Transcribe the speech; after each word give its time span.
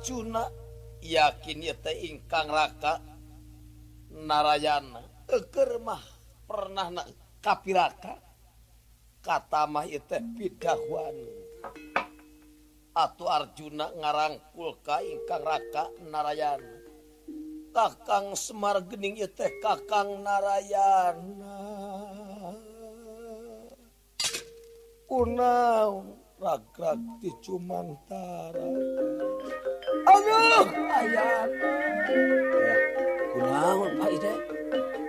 racuna 0.00 0.48
yakin 1.04 1.60
ingkang 1.92 2.48
raka 2.48 3.04
narayana. 4.08 5.04
Kemah 5.28 6.00
pernah 6.48 6.88
na 6.88 7.04
kapiraka. 7.44 8.16
Kata 9.20 9.68
mah 9.68 9.84
yata 9.84 10.16
katamah 10.56 11.12
atu 12.96 13.28
Arjuna 13.28 13.92
ngarangkul 13.92 14.80
ka 14.80 15.04
ingkang 15.04 15.44
raka 15.44 15.92
narayana. 16.08 16.80
Kakang 17.76 18.32
Semar 18.32 18.80
Gening 18.88 19.20
teh 19.36 19.60
Kakang 19.62 20.24
Narayana. 20.24 21.60
Unaun 25.06 26.18
ragrag 26.40 26.98
di 27.22 27.30
Cumantara. 27.38 28.66
Aduh, 30.10 30.66
ayam. 30.90 31.48
Kunaon 33.30 33.90
Pak 33.94 34.10
Ida? 34.10 34.34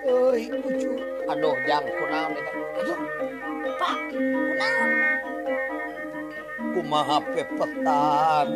Euy, 0.06 0.42
kucu. 0.62 0.92
Aduh, 1.26 1.58
jang 1.66 1.86
kunaon 1.90 2.32
eta? 2.38 2.54
Aduh. 2.86 3.00
Pak, 3.82 3.98
kunaon? 4.14 4.92
Kumaha 6.78 7.18
pepetan? 7.34 8.50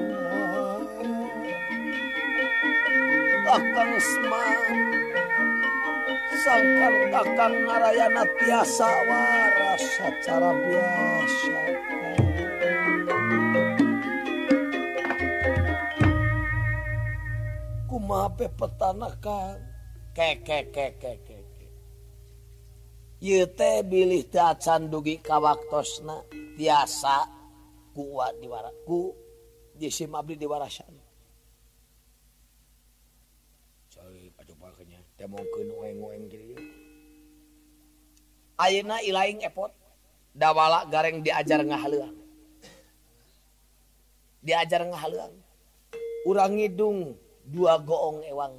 Kakang 3.46 3.92
Usman 3.94 4.86
sangkan 6.46 6.96
kakang 7.10 7.56
narayana 7.66 8.22
tiasa 8.38 8.90
waras 9.10 9.82
secara 9.98 10.54
biasa. 10.54 11.58
kumape 18.06 18.54
petanakan 18.54 19.58
keke 20.14 20.70
keke 20.70 21.18
keke 21.26 21.66
teh 23.58 23.82
bilih 23.82 24.30
tacan 24.30 24.94
dugi 24.94 25.18
ka 25.18 25.42
waktosna 25.42 26.22
tiasa 26.54 27.26
kuat 27.98 28.38
diwaraku 28.38 29.10
jisim 29.82 30.14
abdi 30.14 30.38
diwarasan. 30.38 30.94
Cari 33.90 34.30
pacopa 34.38 34.70
kenya, 34.78 35.02
teh 35.18 35.26
mongkeun 35.26 35.74
oeng-oeng 35.74 36.30
kieu. 36.30 36.62
Ayeuna 38.62 39.02
ilaing 39.02 39.42
epot 39.42 39.74
dawala 40.38 40.86
gareng 40.94 41.26
diajar 41.26 41.66
ngahaleuang 41.66 42.14
Diajar 44.46 44.86
ngahaleuang 44.86 45.34
Urang 46.30 46.54
ngidung 46.56 47.25
dua 47.46 47.78
goong 47.82 48.26
ewang. 48.26 48.56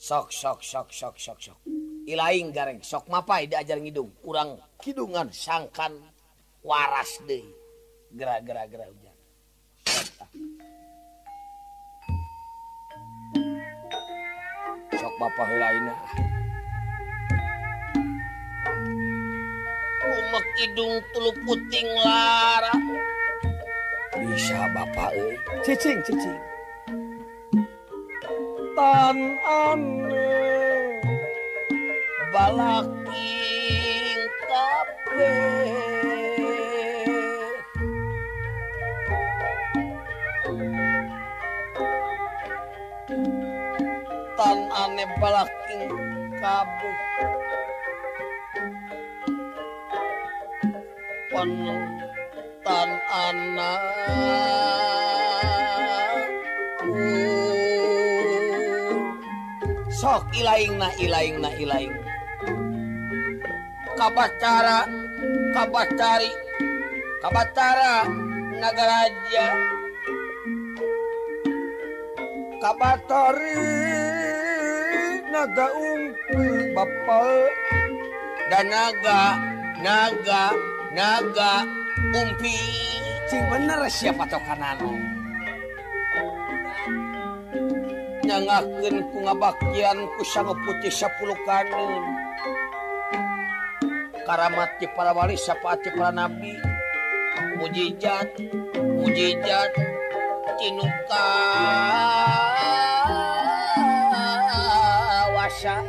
Sok 0.00 0.32
sok 0.32 0.64
sok 0.64 0.88
sok 0.94 1.16
sok 1.20 1.38
sok. 1.42 1.58
Ilaing 2.08 2.54
gareng. 2.54 2.80
Sok 2.80 3.10
mapai 3.12 3.50
diajar 3.50 3.76
ngidung. 3.76 4.08
Kurang 4.24 4.56
kidungan 4.80 5.28
sangkan 5.28 5.92
waras 6.64 7.20
deh 7.28 7.44
gera-gera 8.16 8.64
gera 8.70 8.86
hujan. 8.88 9.16
Sok 14.96 15.14
bapak 15.20 15.46
heulaina. 15.52 15.94
umek 20.10 20.46
hidung 20.58 20.94
tulu 21.12 21.30
puting 21.44 21.88
lara. 22.02 22.74
bisa 24.18 24.66
Bapak 24.74 25.14
cicing 25.62 26.02
cicing. 26.02 26.40
Tan 28.74 29.18
ame 29.46 30.30
balaking 32.34 34.22
kape. 34.50 35.34
Tan 44.34 44.58
ane 44.74 45.04
balaking 45.22 45.90
kabe 46.40 46.90
pan 51.30 51.50
tan 52.66 52.99
Anna. 53.10 53.74
Sok 59.90 60.30
ilaing 60.38 60.78
na 60.78 60.94
ilaing 60.94 61.42
na 61.42 61.50
ilaing. 61.58 61.90
Kabacara 63.98 64.86
kabacari, 65.50 66.30
kabatara 67.18 68.06
nagaraja. 68.62 69.46
Kabatari 72.62 73.58
naga 75.34 75.66
umpi 75.74 76.46
bapal. 76.78 77.30
Dan 78.54 78.70
naga 78.70 79.22
naga 79.82 80.54
naga. 80.94 81.79
umpi. 82.08 82.56
Cing 83.28 83.46
bener 83.46 83.84
siapa 83.86 84.26
tau 84.26 84.42
kanano 84.42 84.90
nyangakeun 88.30 88.96
ku 89.10 89.18
ngabaktian 89.26 89.98
ku 90.14 90.22
sangu 90.22 90.54
putih 90.62 90.92
sapuluh 90.92 91.34
kanun 91.42 92.02
karamat 94.22 94.70
ti 94.78 94.86
para 94.94 95.10
wali 95.10 95.34
syafaat 95.34 95.82
ti 95.82 95.90
para 95.90 96.14
nabi. 96.14 96.54
Mujizat 97.58 98.30
mujizat 98.78 99.72
tinuka. 100.62 101.26
Wasa 105.34 105.82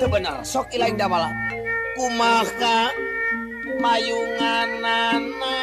kebenar 0.00 0.40
sok 0.40 0.72
ilaing 0.72 0.96
damala 0.96 1.28
kumaha? 1.98 3.09
mayunganana. 3.80 5.56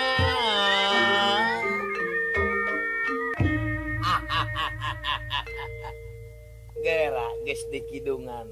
Gera 6.84 7.28
geus 7.46 7.62
di 7.70 7.80
kidungan 7.86 8.50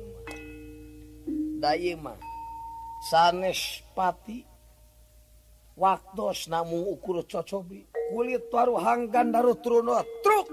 da 1.58 1.74
ieu 1.74 1.98
mah 1.98 2.20
sanes 3.10 3.82
pati 3.98 4.46
waktos 5.74 6.46
namu 6.46 6.94
ukur 6.94 7.26
cocobi 7.26 7.90
kulit 8.14 8.46
paru 8.54 8.78
hanggan 8.78 9.34
daru 9.34 9.58
truno 9.58 9.98
truk! 10.22 10.48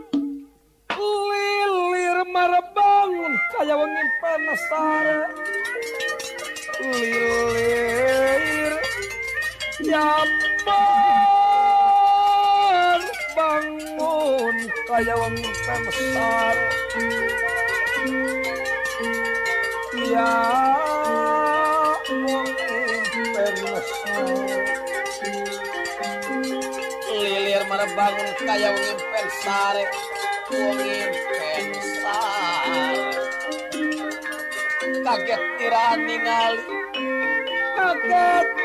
Lilir 0.93 2.23
marebangun 2.31 3.35
kaya 3.51 3.75
wengi 3.75 4.05
panas 4.23 4.63
lilir 6.81 8.52
Jabar 9.83 10.63
bangun 13.35 14.57
kaya 14.87 15.15
wong 15.19 15.35
besar. 15.83 16.55
Ya 20.07 20.35
wong 22.07 22.47
besar 23.59 24.23
Lilir 27.11 27.67
mana 27.67 27.87
bangun 27.99 28.31
kaya 28.39 28.71
wong 28.71 29.03
besar 29.03 29.75
Wong 30.55 30.79
besar 31.75 32.95
Kaget 35.03 35.43
tirani 35.59 36.17
ngali. 36.23 36.63
Kaget 37.75 38.62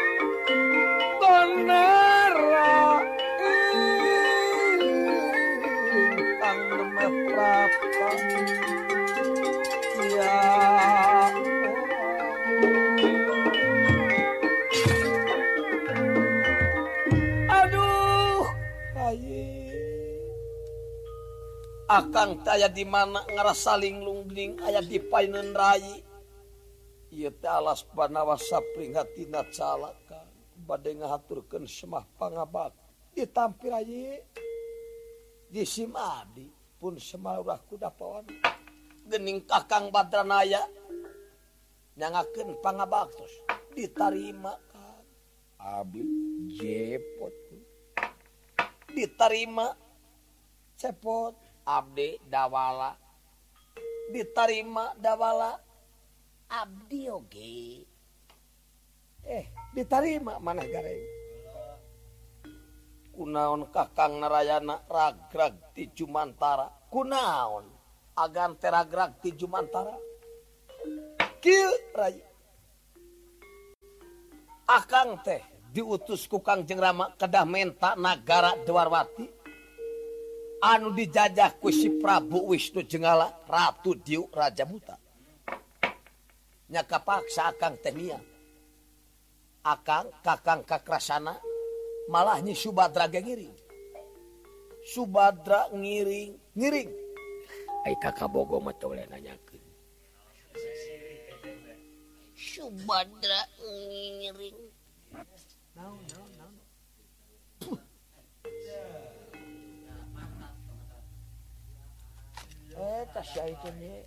akan 21.88 22.44
aya 22.45 22.69
di 22.69 22.86
mana 22.86 23.25
ngerasa 23.25 23.80
linglungling 23.80 24.60
ayat 24.62 24.86
di 24.86 25.00
painan 25.01 25.56
Rai 25.56 26.03
ia 27.10 27.31
talas 27.39 27.88
panawa 27.95 28.36
sapring 28.36 28.94
hatina 28.94 29.42
salat 29.50 29.95
badai 30.68 31.00
ngahaturkan 31.00 31.64
semah 31.64 32.04
pangabat. 32.19 32.75
Ditampil 33.16 33.72
aja 33.72 34.19
di 35.48 35.64
simadi 35.64 36.52
pun 36.75 37.00
semarah 37.00 37.58
kuda 37.72 37.88
pawan. 37.88 38.28
Gening 39.08 39.48
kakang 39.48 39.88
badranaya 39.88 40.68
nyangakan 41.96 42.60
pangabaktos 42.60 43.31
ditarima 43.72 44.60
kan. 44.68 45.02
Abdi 45.58 46.04
jepot. 46.60 47.34
Ditarima 48.92 49.72
cepot. 50.75 51.34
Abdi 51.68 52.20
dawala. 52.28 52.96
Ditarima 54.12 54.92
dawala. 55.00 55.56
Abdi 56.48 57.02
oge. 57.12 57.84
Eh 59.28 59.56
ditarima 59.77 60.41
maneh 60.41 60.65
gareng 60.74 61.06
kunaon 63.13 63.69
kakang 63.74 64.21
narayana 64.21 64.85
ragrag 64.85 65.74
ti 65.74 65.89
Jumantara? 65.89 66.69
Kunaon? 66.89 67.65
Agan 68.18 68.57
teragrag 68.62 69.18
ti 69.21 69.33
Jumantara? 69.33 69.94
Kieu 71.41 71.74
rai 71.94 72.18
akang 74.69 75.21
teh 75.25 75.41
diutus 75.74 76.29
ku 76.29 76.41
Kangjeng 76.41 76.81
Rama 76.81 77.13
kedah 77.13 77.45
menta 77.45 77.94
nagara 77.94 78.57
dewarwati 78.65 79.25
anu 80.62 80.94
dijajah 80.94 81.57
ku 81.62 81.69
si 81.69 81.94
Prabu 82.01 82.50
Wisnu 82.50 82.81
Jengala 82.85 83.29
Ratu 83.45 83.94
Diu 83.97 84.29
Raja 84.33 84.65
Buta 84.65 84.97
nyaka 86.68 86.97
paksa 87.00 87.53
akang 87.53 87.79
teh 87.79 87.94
niat 87.95 88.26
akang 89.68 90.08
kakang 90.24 90.64
kakrasana 90.64 91.36
malah 92.08 92.40
nyi 92.40 92.56
Subadra 92.56 93.12
ngiring 93.12 93.52
Subadra 94.88 95.68
ngiring 95.75 96.31
ngiring 96.56 96.90
ai 97.84 97.96
kakak 98.00 98.31
bogo 98.31 98.64
mah 98.64 98.72
oleh 98.88 99.04
nanyakeun 99.12 99.64
Subadra 102.31 103.42
ngiring 103.60 104.60
naon 105.75 106.00
naon 106.16 106.31
naon 106.40 106.56
Eta 112.78 113.22
eh, 113.22 113.25
si 113.25 113.42
itu 113.42 113.70
ye. 113.81 113.98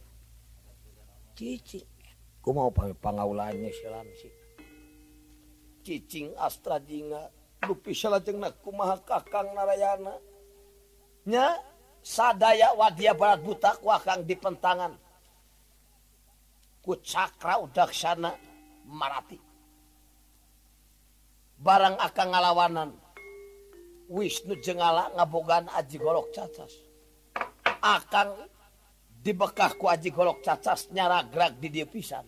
Cici. 1.35 1.81
Ku 2.39 2.55
mau 2.55 2.71
pangaulannya 2.71 3.67
si 3.75 3.83
Lamsi. 3.91 4.40
cicing 5.85 6.33
astrajinga 6.37 7.31
lupijeng 7.67 8.41
kuma 8.65 8.97
kakang 9.05 9.53
narayananya 9.53 11.45
sadaya 12.01 12.73
wadia 12.77 13.13
barat 13.13 13.41
butak 13.45 13.77
wakang 13.85 14.25
di 14.25 14.37
pentangan. 14.37 14.97
Ku 16.81 16.97
cakra 17.05 17.61
udaksana 17.61 18.33
marati. 18.89 19.37
Barang 21.61 22.01
akan 22.01 22.29
ngalawanan. 22.33 22.91
Wisnu 24.11 24.59
jengala 24.59 25.13
ngabogan 25.15 25.69
aji 25.77 26.01
golok 26.01 26.33
cacas. 26.33 26.73
Akan 27.85 28.33
dibekahku 29.21 29.87
aji 29.87 30.11
golok 30.11 30.41
cacas 30.41 30.89
nyara 30.91 31.23
gerak 31.29 31.61
di 31.61 31.69
dia 31.69 31.87
pisan. 31.87 32.25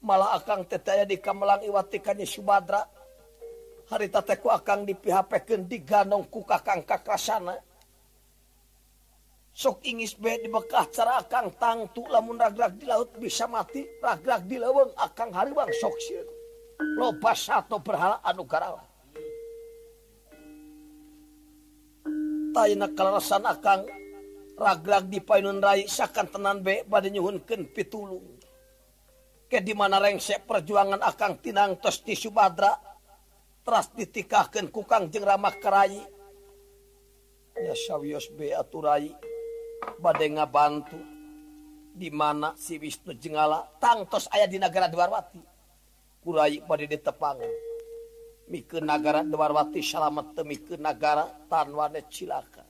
malah 0.00 0.36
akan 0.40 0.64
tetaya 0.64 1.04
di 1.04 1.20
Kamelang 1.20 1.64
iwatikannya 1.64 2.24
Subadra 2.24 2.80
harita 3.90 4.22
tateku 4.22 4.48
akan 4.48 4.86
di 4.86 4.94
PHPken 4.94 5.66
di 5.66 5.82
ganong 5.82 6.30
ku 6.30 6.46
kakang 6.46 6.86
kakrasana 6.86 7.58
sok 9.50 9.82
ingis 9.84 10.14
be 10.14 10.40
di 10.40 10.48
bekah 10.48 10.86
cara 10.94 11.20
akang 11.20 11.52
tangtu 11.58 12.06
lamun 12.06 12.38
ragrag 12.38 12.78
di 12.78 12.86
laut 12.86 13.12
bisa 13.18 13.50
mati 13.50 13.82
ragrag 13.98 14.46
di 14.46 14.56
leweng 14.56 14.94
akang 14.94 15.34
hariwang 15.34 15.68
sok 15.74 15.96
sieun. 15.98 16.28
Loba 16.96 17.36
satu 17.36 17.76
berhala 17.82 18.24
anu 18.24 18.46
garawan 18.48 18.90
tayna 22.50 22.90
kalarasan 22.90 23.46
akang 23.46 23.86
ragrag 24.58 25.06
di 25.08 25.22
painun 25.22 25.62
rai 25.62 25.86
sakan 25.86 26.26
tenan 26.28 26.58
be 26.60 26.82
bade 26.84 27.08
nyuhunkeun 27.08 27.70
pitulung. 27.70 28.39
ke 29.50 29.58
di 29.58 29.74
mana 29.74 29.98
rengsek 29.98 30.46
perjuangan 30.46 31.02
akang 31.02 31.42
tinang 31.42 31.82
tos 31.82 32.06
di 32.06 32.14
Subadra 32.14 32.70
teras 33.66 33.90
ditikahkan 33.90 34.70
kukang 34.70 35.10
jeng 35.10 35.26
Rama 35.26 35.50
kerai 35.58 35.98
ya 37.58 37.74
sawios 37.74 38.30
be 38.30 38.54
aturai 38.54 39.10
badai 39.98 40.30
ngabantu. 40.38 40.98
Di 41.90 42.06
mana 42.06 42.54
si 42.54 42.78
Wisnu 42.78 43.18
Jengala 43.18 43.66
tangtos 43.82 44.30
ayah 44.30 44.46
di 44.46 44.62
negara 44.62 44.86
Dwarwati 44.86 45.42
kurai 46.22 46.62
pada 46.62 46.86
di 46.86 46.98
tepang 47.02 47.42
mike 48.46 48.78
negara 48.78 49.26
Dwarwati 49.26 49.82
salamat 49.82 50.38
demi 50.38 50.62
ke 50.62 50.78
negara 50.78 51.26
tanwane 51.50 52.06
cilaka 52.06 52.62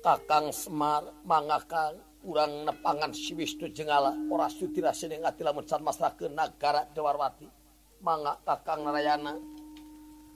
kakang 0.00 0.50
semar 0.56 1.04
mangakang 1.28 2.00
kurang 2.22 2.62
nepangan 2.62 3.10
siwistu 3.10 3.66
jengala 3.74 4.14
ora 4.30 4.46
Sutirasningatilamasra 4.46 6.14
ke 6.14 6.30
negara 6.30 6.86
Dewawati 6.94 7.50
manga 7.98 8.38
Kakang 8.46 8.86
Narayana. 8.86 9.34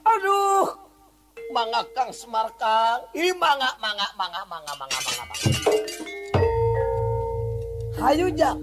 Aduh 0.03 0.67
manga 1.55 1.87
Kang 1.95 2.11
Semarkang 2.11 3.07
ini 3.15 3.31
manga 3.39 3.71
manga 3.79 4.07
manga 4.19 4.43
manga 4.51 4.73
manga 4.75 4.99
manga 4.99 5.25
manga 5.31 5.47
Hayu 7.97 8.29
jang. 8.37 8.61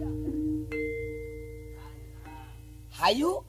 Hayu? 2.93 3.41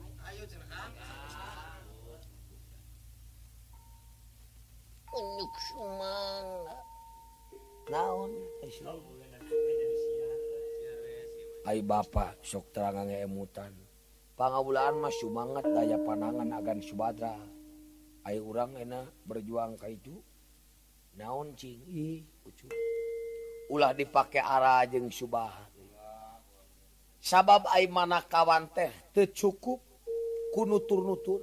Unjuk 5.15 5.53
sumanga 5.71 6.75
Naon? 7.87 8.35
Islam 8.67 9.14
Hai 11.65 11.81
Bapak 11.81 12.45
sok 12.45 12.69
terangan 12.69 13.09
emutan. 13.09 13.73
Pangabulaan 14.37 15.01
Mas 15.01 15.17
sumangat 15.17 15.65
daya 15.65 15.97
panangan 15.97 16.53
agan 16.61 16.83
Subadra 16.83 17.33
Ayo 18.27 18.51
orang 18.51 18.75
enak 18.75 19.09
berjuang 19.25 19.73
Ka 19.79 19.89
itu 19.89 20.13
naon 21.17 21.55
Cing? 21.57 22.21
Ulah 23.71 23.97
dipakai 23.97 24.43
arah 24.43 24.85
jeng 24.85 25.09
Subah 25.09 25.73
sabab 27.25 27.65
ay 27.73 27.89
mana 27.89 28.21
kawan 28.21 28.69
teh 28.69 28.93
cukup 29.33 29.81
kunutur-nutur 30.53 31.41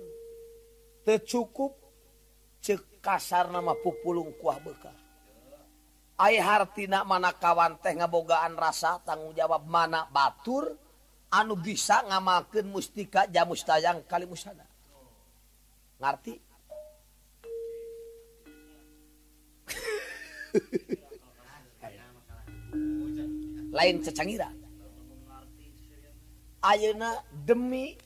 tercukup 1.02 1.74
cek 2.62 3.02
kasar 3.02 3.50
nama 3.50 3.74
pupulung 3.74 4.30
kuah 4.38 4.62
bekas 4.62 4.94
hartina 6.18 7.04
mana 7.04 7.32
kawan 7.32 7.78
teh 7.80 7.94
ngabogaan 7.96 8.56
rasa 8.58 9.00
tanggung 9.02 9.34
jawab 9.34 9.66
mana? 9.66 10.06
Batur 10.10 10.76
anu 11.32 11.56
bisa 11.56 12.02
ngamaken 12.04 12.68
mustika 12.68 13.26
jamustayang 13.26 14.02
kali 14.04 14.26
musana. 14.28 14.66
Ngerti 16.02 16.34
lain 23.72 24.04
cecangira 24.04 24.52
Ayeuna 26.62 27.18
demi 27.32 27.98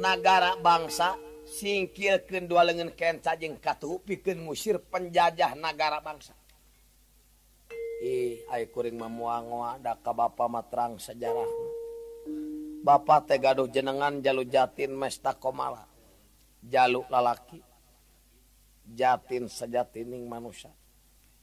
negara 0.00 0.56
bangsa 0.56 1.20
singkirkeun 1.44 2.48
dua 2.48 2.64
lengan 2.64 2.88
kenca 2.96 3.36
jeung 3.36 3.60
katuh 3.60 4.00
pikeun 4.00 4.48
ngusir 4.48 4.80
penjajah 4.80 5.52
negara 5.52 6.00
bangsa. 6.00 6.32
kuring 8.72 8.96
memuangka 8.96 10.12
ba 10.12 10.46
matrang 10.46 11.00
sejarah 11.00 11.76
Bapak 12.86 13.26
Tegaduh 13.26 13.66
jenengan 13.66 14.22
Jalu 14.22 14.46
Jatin 14.46 14.94
mesta 14.94 15.34
Komala. 15.34 15.90
Jaluk 16.62 17.10
lalaki. 17.10 17.58
Jatin 18.86 19.50
sejatining 19.50 20.22
manusia. 20.30 20.70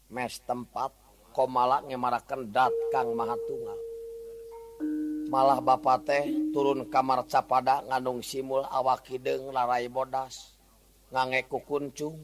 Mes 0.07 0.39
tempat 0.47 0.95
komala 1.35 1.83
ngemarakan 1.83 2.47
dat 2.47 2.71
Kang 2.95 3.11
Mahatunga. 3.11 3.75
Malah 5.27 5.59
Bapak 5.59 6.07
teh 6.07 6.31
turun 6.55 6.87
kamar 6.87 7.27
capada 7.27 7.83
ngandung 7.91 8.23
simul 8.23 8.63
awakideng 8.63 9.51
larai 9.51 9.91
bodas. 9.91 10.55
Ngangekku 11.11 11.59
kuncung. 11.67 12.23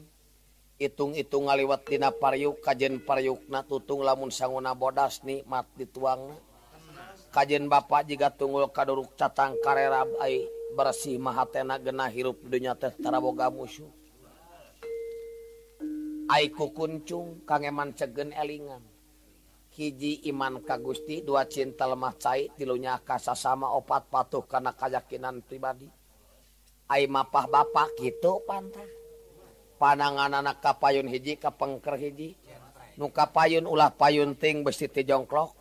itung-itung 0.80 1.52
ngaliwat 1.52 1.84
tina 1.84 2.08
paryuk 2.08 2.64
kajen 2.64 3.04
pariukna 3.04 3.60
tutung 3.68 4.00
lamun 4.00 4.32
sanguna 4.32 4.72
bodas 4.72 5.20
nikmat 5.28 5.68
dituang. 5.76 6.32
Kajen 7.30 7.68
bapak 7.68 8.08
jika 8.08 8.32
tunggul 8.32 8.72
kaduruk 8.72 9.12
catang 9.14 9.54
karera 9.60 10.02
ai 10.24 10.48
bersih 10.74 11.20
mahatena 11.20 11.76
gena 11.78 12.08
hirup 12.08 12.40
dunya 12.42 12.72
teh 12.74 12.90
taraboga 12.96 13.52
musuh. 13.52 13.86
Aiku 16.32 16.72
kuncung 16.72 17.44
kangeman 17.44 17.92
cegen 17.94 18.32
elingan. 18.32 18.82
Hiji 19.70 20.26
iman 20.32 20.58
ka 20.66 20.80
Gusti 20.82 21.22
dua 21.22 21.46
cinta 21.46 21.86
lemah 21.86 22.18
cai 22.18 22.50
tilunya 22.58 22.98
kasa 23.06 23.38
sama 23.38 23.70
opat 23.70 24.10
patuh 24.10 24.42
karena 24.42 24.74
kayakinan 24.74 25.44
pribadi. 25.46 25.86
Ai 26.90 27.06
mapah 27.06 27.46
bapak 27.46 27.94
gitu 28.02 28.42
pantah. 28.42 28.99
panangan 29.80 30.36
anak 30.36 30.60
kapayun 30.60 31.08
hiji 31.08 31.40
kapengker 31.40 31.96
hiji. 31.96 32.36
Nuka 33.00 33.32
payun 33.32 33.64
ulah 33.64 33.96
bisi 33.96 34.92
ti 34.92 35.08
jongklok. 35.08 35.56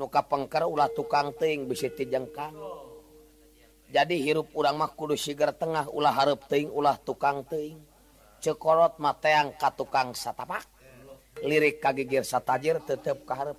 Nuka 0.00 0.24
pengker 0.24 0.64
ulah 0.64 0.88
tukang 0.88 1.36
ting 1.36 1.68
besi 1.68 1.92
ti 1.92 2.08
jengkang 2.08 2.56
jadi 3.90 4.14
hirup 4.22 4.54
urang 4.54 4.78
mah 4.78 4.94
kudu 4.94 5.18
siger 5.18 5.50
tengah 5.50 5.90
ulah 5.90 6.14
harepting 6.14 6.70
ulah 6.70 6.94
tukang 7.02 7.42
ting. 7.42 7.82
Cekorot 8.38 9.02
mateang 9.02 9.52
ka 9.58 9.74
tukang 9.74 10.14
satapak. 10.14 10.62
Lirik 11.42 11.82
kagigir 11.82 12.22
satajir 12.22 12.78
tetep 12.86 13.26
kaharep 13.26 13.58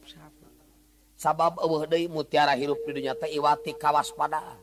sabab 1.21 1.61
eueuh 1.61 1.85
deui 1.85 2.09
mutiara 2.09 2.57
hirup 2.57 2.81
di 2.81 2.97
dunya 2.97 3.13
teh 3.13 3.29
iwati 3.29 3.77
kawaspadaan 3.77 4.57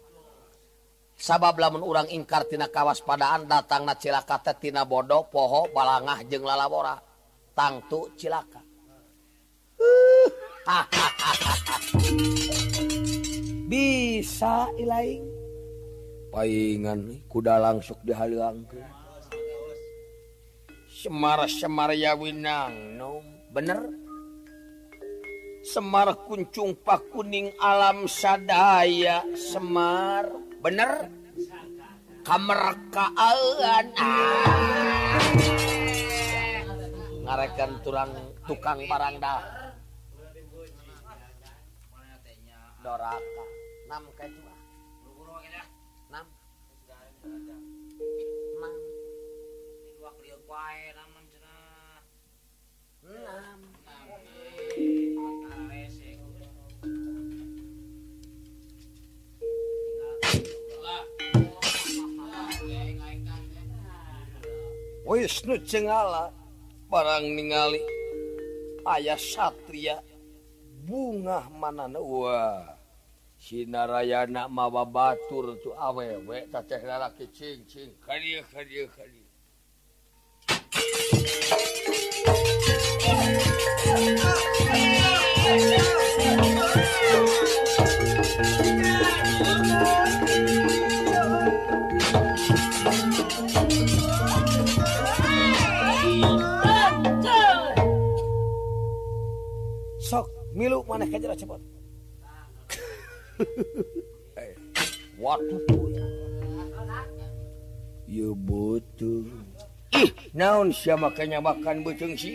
sabab 1.18 1.58
lamun 1.58 1.82
urang 1.82 2.06
ingkartina 2.06 2.70
kawaspadaan 2.70 3.50
datang 3.50 3.82
na 3.82 3.98
cilakatetina 3.98 4.86
bodoh 4.86 5.26
poho 5.26 5.66
balangah 5.74 6.22
jeng 6.30 6.46
lalabora. 6.46 6.94
Tangtu 7.58 8.14
cilaka. 8.14 8.62
Bisa 13.68 14.70
ilaing. 14.78 15.26
Paingan 16.30 17.26
kuda 17.26 17.58
langsung 17.58 17.98
dihalang 18.06 18.62
Semar 20.86 21.50
Semar 21.50 21.90
ya 21.96 22.12
winang 22.14 22.94
no 23.00 23.24
bener? 23.50 23.90
Semar 25.66 26.14
kuncung 26.28 26.76
pakuning 26.78 27.50
alam 27.58 28.06
sadaya 28.06 29.26
Semar. 29.34 30.47
bener? 30.62 30.90
Kamerkaan 32.26 33.86
ngarekan 37.28 37.72
turang 37.84 38.12
tukang 38.48 38.80
barang 38.88 39.16
dah. 39.20 39.40
Doraka. 42.80 43.44
Nam 43.88 44.04
kayak 44.16 44.47
Wisnu 65.08 65.56
Cengala 65.64 66.28
barang 66.92 67.32
ningali 67.32 67.80
ayah 68.92 69.16
Satria 69.16 70.04
bunga 70.84 71.48
mana 71.48 71.88
Wah 71.96 72.76
Sinarayana 73.40 74.52
mawa 74.52 74.84
batur 74.84 75.56
tu 75.64 75.72
awewe 75.72 76.44
tateh 76.52 76.84
lalaki 76.84 77.24
cing-cing. 77.32 77.96
Karya 78.04 78.44
karya 78.52 78.84
Thank 88.38 90.02
you. 90.02 90.07
milu 100.58 100.82
mana 100.82 101.06
kajar 101.06 101.38
cepat 101.38 101.62
waktu 105.22 105.54
ya 108.10 108.28
butuh 108.34 109.22
ih 109.94 110.10
naon 110.34 110.74
sia 110.74 110.98
makanya 110.98 111.38
makan 111.38 111.86
beuceung 111.86 112.18
si? 112.18 112.34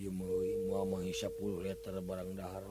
Ieu 0.00 0.08
meuli 0.08 0.56
moal 0.64 0.88
mah 0.88 1.04
10 1.04 1.28
liter 1.60 1.92
barang 2.00 2.30
dahar 2.36 2.64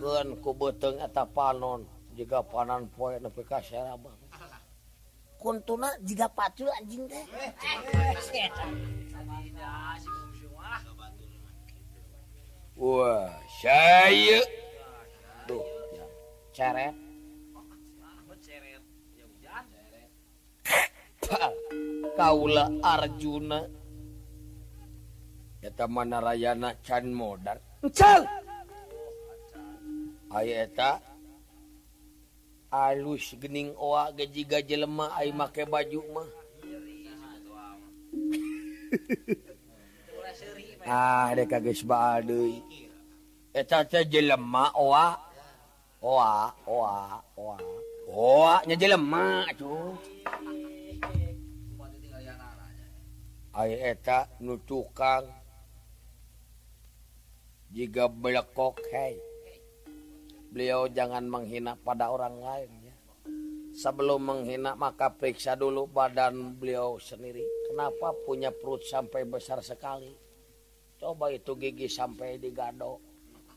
keun 0.00 0.28
ku 0.40 0.50
beuteung 0.56 0.96
eta 1.00 1.24
panon 1.28 1.84
jiga 2.16 2.40
panan 2.40 2.88
poe 2.88 3.12
nepi 3.20 3.42
ka 3.44 3.60
serabang. 3.60 4.23
kuntuna 5.44 5.92
jika 6.00 6.24
pacul 6.32 6.72
anjing 6.72 7.04
teh. 7.04 7.20
Wah, 12.80 13.28
saya 13.60 14.40
tuh 15.44 15.60
ceret. 16.56 16.96
Kaula 22.14 22.70
Arjuna 22.78 23.66
eta 25.60 25.84
mana 25.90 26.24
rayana 26.24 26.78
can 26.80 27.12
modar. 27.12 27.58
Encal. 27.84 28.22
Aya 30.30 30.68
eta 30.68 31.02
alus 32.74 33.38
gening 33.38 33.70
oa 33.78 34.10
gejiga 34.16 34.58
jelema 34.68 35.06
ai 35.18 35.30
make 35.30 35.62
baju 35.72 36.00
mah. 36.14 36.30
Ah 40.84 41.32
dek 41.32 41.48
geus 41.64 41.80
baal 41.80 42.20
deui. 42.28 42.60
Eta 43.56 43.88
teh 43.88 44.04
jelema 44.12 44.68
oa. 44.76 45.16
Oa 46.04 46.52
oa 46.68 47.24
oa. 47.40 47.56
Oa 48.12 48.54
nya 48.68 48.76
jelema 48.76 49.48
atuh 49.48 49.96
ai 53.60 53.72
eta 53.90 54.18
nu 54.44 54.60
tukang. 54.68 55.24
Jiga 57.74 58.04
belekok 58.12 58.76
hei 58.92 59.16
beliau 60.54 60.86
jangan 60.86 61.26
menghina 61.26 61.74
pada 61.74 62.14
orang 62.14 62.38
lain 62.38 62.70
ya. 62.86 62.94
Sebelum 63.74 64.22
menghina 64.22 64.78
maka 64.78 65.10
periksa 65.10 65.58
dulu 65.58 65.90
badan 65.90 66.54
beliau 66.54 67.02
sendiri. 67.02 67.42
Kenapa 67.66 68.14
punya 68.22 68.54
perut 68.54 68.86
sampai 68.86 69.26
besar 69.26 69.58
sekali? 69.66 70.14
Coba 70.94 71.34
itu 71.34 71.58
gigi 71.58 71.90
sampai 71.90 72.38
digado. 72.38 73.02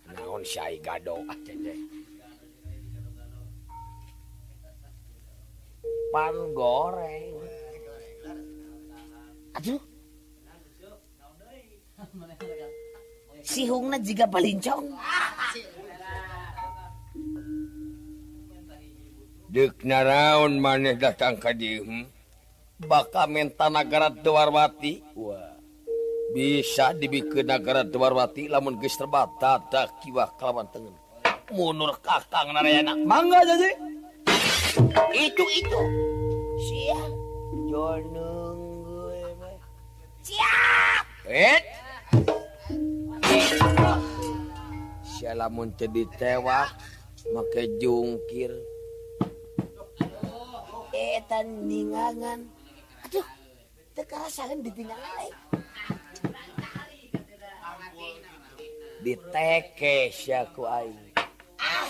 Naon 0.10 0.42
syai 0.42 0.82
gado 0.82 1.22
Pan 6.08 6.36
goreng. 6.56 7.38
aduh 9.58 9.82
sihungna 13.42 13.98
jika 13.98 14.30
balincong 14.30 14.94
dena 19.48 20.00
raun 20.04 20.60
maneh 20.60 21.00
datang 21.00 21.40
ka 21.40 21.56
baka 22.78 23.26
menta 23.26 23.72
nagara 23.74 24.14
Dewarwati 24.14 25.02
Wah. 25.18 25.58
bisa 26.36 26.94
dibikeun 26.94 27.50
negara 27.50 27.82
Dewarwati 27.82 28.46
lamun 28.52 28.78
ge 28.78 28.92
terbata 28.92 29.64
tak 29.72 29.98
kiwah 30.04 30.30
kelawan 30.38 30.70
tengen 30.70 30.94
munur 31.52 31.96
kakang 32.04 32.52
narayana. 32.52 32.96
Mangga 33.08 33.44
jadi. 33.48 33.72
Itu 35.16 35.46
itu. 35.56 35.82
Siap. 36.58 37.12
Joneng 37.68 38.60
gue 38.84 39.24
siap. 40.24 41.06
Eh? 41.28 41.60
Sialamun 45.18 45.72
jadi 45.76 46.04
tewak 46.20 46.76
make 47.32 47.64
jungkir. 47.80 48.52
ketangan 50.98 52.40
Aduh 53.06 53.28
diteke 59.06 60.12
ditinggal 60.12 60.66
aing. 60.66 61.00
Ah. 61.62 61.90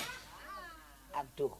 Aduh 1.23 1.53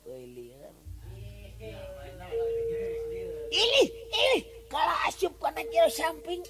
ini 3.49 3.83
ini 4.13 4.35
kalau 4.69 4.95
asup 5.09 5.33
kana 5.41 5.63
kena 5.65 5.89
samping 5.89 6.43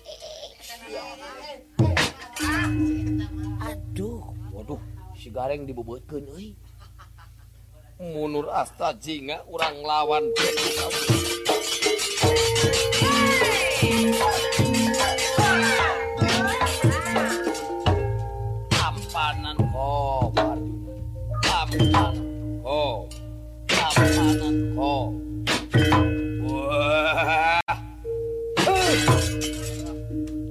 Aduh 3.64 4.20
waduh 4.52 4.82
si 5.16 5.32
gareng 5.32 5.64
dibobotkan 5.64 6.28
munur 7.98 8.46
asta 8.54 8.94
jinga 8.94 9.42
urang 9.50 9.82
lawan. 9.82 10.30
Tampanan 18.70 19.58
kok 19.74 20.30
tampanan 21.42 22.16
kok 22.62 23.10
tampanan 23.66 24.56
kok 24.78 25.10
wah. 26.46 27.62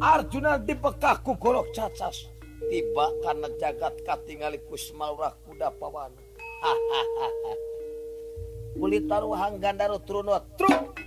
Arjuna 0.03 0.59
dibekahku 0.59 1.39
golok 1.39 1.71
cacas 1.71 2.27
tiba 2.67 3.07
karena 3.23 3.49
jagat 3.63 3.95
katingali 4.03 4.59
kusmaurah 4.67 5.31
kuda 5.47 5.71
pawana 5.79 6.26
kulit 8.79 9.09
taruhang 9.09 9.57
Gandaru 9.63 9.99
Truno 10.05 10.37
truk! 10.59 10.99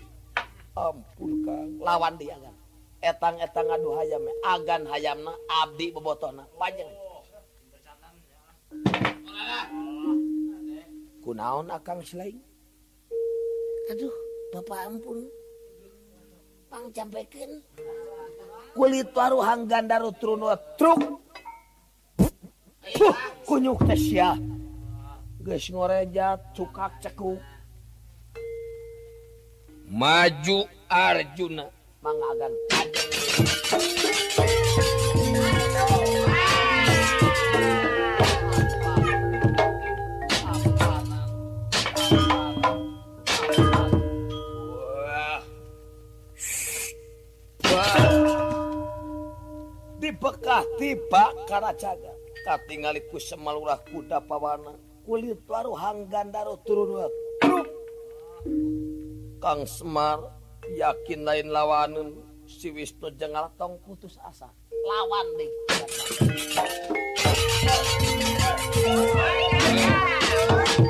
Ampun 0.79 1.43
Kang. 1.43 1.69
Lawan 1.83 2.15
dia 2.15 2.39
kan 2.39 2.55
etang 2.99 3.39
etang 3.39 3.67
aduh 3.71 3.95
hayam 3.95 4.27
eh. 4.27 4.35
agan 4.43 4.83
hayamna 4.87 5.33
abdi 5.63 5.91
bebotona. 5.91 6.43
Panjang. 6.59 6.91
Kunaon 11.23 11.71
akang 11.71 12.03
selain? 12.03 12.35
Aduh 13.91 14.11
bapak 14.51 14.79
ampun. 14.87 15.27
Pang 16.69 16.85
campekin 16.93 17.65
kulit 18.77 19.09
taruhang 19.11 19.67
Gandaru 19.67 20.13
Truno 20.15 20.53
truk! 20.77 21.01
Kunyuk 23.43 23.83
teh 23.89 23.99
sia. 23.99 24.37
Geus 25.39 25.71
ngorejat 25.71 26.51
cukak 26.51 26.99
cekuk. 26.99 27.39
Maju 29.87 30.67
Arjuna 30.91 31.71
mangagan. 32.03 32.51
Wah. 47.63 49.39
dibekah 50.03 50.67
tiba 50.75 51.31
karajaga 51.47 52.11
katingali 52.43 53.07
ku 53.07 53.15
semalurah 53.15 53.79
kuda 53.87 54.19
pawana 54.19 54.88
kulit 55.09 55.41
baru 55.49 55.73
hanggan 55.73 56.29
daru 56.29 56.53
turun 56.69 57.09
Kang 59.41 59.65
Semar 59.65 60.21
yakin 60.69 61.25
lain 61.25 61.49
lawanun 61.49 62.13
si 62.45 62.69
Wisnu 62.69 63.09
jengal 63.17 63.49
tong 63.57 63.81
putus 63.81 64.21
asa. 64.21 64.53
Lawan 64.69 65.27
deh. 65.41 65.49
Oh, 70.79 70.88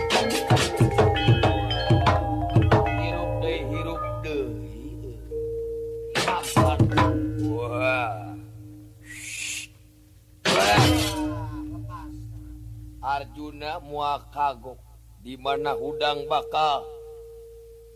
Abduna 13.60 13.84
mua 13.84 14.24
kagok. 14.32 14.80
Dimana 15.20 15.76
hudang 15.76 16.24
bakal. 16.32 16.88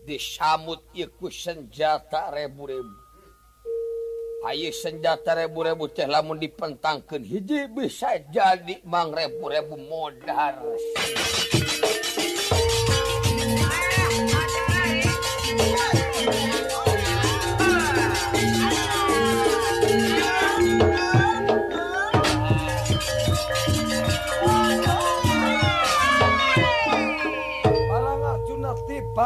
Disamut 0.04 0.84
iku 0.92 1.32
senjata 1.32 2.28
rebu-rebu. 2.28 2.92
Ayo 4.44 4.68
senjata 4.76 5.32
rebu-rebu 5.32 5.88
teh 5.88 6.04
lamun 6.04 6.36
dipentangkan 6.36 7.24
hiji 7.24 7.64
bisa 7.72 8.20
jadi 8.28 8.84
mang 8.84 9.08
rebu-rebu 9.08 9.80
modar. 9.88 10.60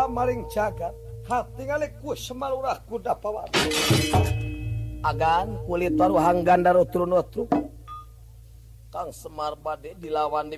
maring 0.08 0.48
jagat 0.50 0.92
kuda 2.88 3.14
agan 5.04 5.48
kulit 5.68 5.94
waruhang 5.94 6.42
ganda 6.42 6.72
Kang 8.88 9.12
Semar 9.12 9.52
bade 9.60 9.92
dilawan 10.00 10.48
di 10.48 10.56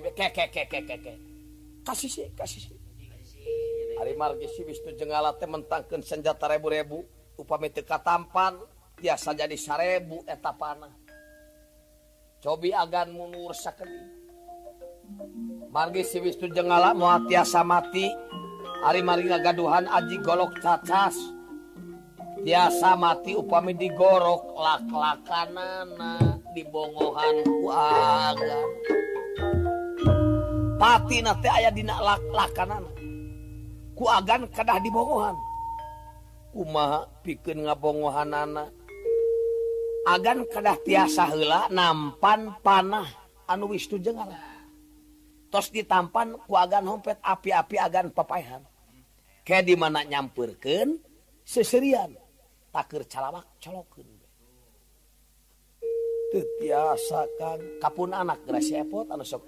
kasih 1.83 2.31
kasih 2.31 2.71
hari 3.99 4.15
jengala 4.95 5.35
mentangkan 5.35 6.01
senjata 6.01 6.47
rebu-rebu 6.47 7.03
upami 7.37 7.69
teka 7.69 8.01
tampan 8.01 8.57
biasa 9.01 9.33
jadi 9.33 9.57
sarebu 9.57 10.21
eta 10.29 10.53
panah. 10.53 10.93
Cobi 12.41 12.73
agan 12.73 13.13
munur 13.13 13.53
sakeni. 13.53 14.21
Margi 15.73 16.05
si 16.05 16.17
Wisnu 16.21 16.49
jengala 16.53 16.93
mau 16.93 17.13
tiasa 17.25 17.65
mati. 17.65 18.05
Ari 18.81 19.01
Marina 19.05 19.37
gaduhan 19.37 19.85
Aji 19.85 20.17
golok 20.25 20.57
cacas 20.57 21.13
biasa 22.41 22.97
mati 22.97 23.37
upami 23.37 23.77
digorok 23.77 24.57
laklakanana 24.57 26.41
dibongohan 26.57 27.45
kuagan 27.45 28.69
pati 30.81 31.21
nate 31.21 31.45
aya 31.45 31.69
dina 31.69 32.01
laklakanana. 32.01 32.89
Kuagan 33.93 34.49
kadah 34.49 34.81
dibongohan. 34.81 35.37
Kumaha 36.49 37.05
pikeun 37.21 37.69
ngabongohanana. 37.69 38.73
Agan 40.09 40.49
kadah 40.49 40.81
tiasa 40.81 41.29
heula 41.29 41.69
nampan 41.69 42.57
panah 42.65 43.05
anu 43.45 43.69
wis 43.69 43.85
tujengan 43.85 44.33
tos 45.53 45.69
ditampan 45.69 46.33
ku 46.49 46.57
agan 46.57 46.89
hompet 46.89 47.21
api-api 47.21 47.77
agan 47.77 48.09
papahan 48.09 48.65
kayak 49.45 49.65
di 49.67 49.75
mana 49.77 50.03
nyampurkan 50.05 50.97
seserian. 51.45 52.15
Takir 52.71 53.03
calawak 53.03 53.59
colokin 53.59 54.07
tetiasa 56.31 57.27
kan 57.35 57.59
kapun 57.83 58.15
anak 58.15 58.39
gerasi 58.47 58.79
epot 58.79 59.03
anu 59.11 59.27
sok 59.27 59.43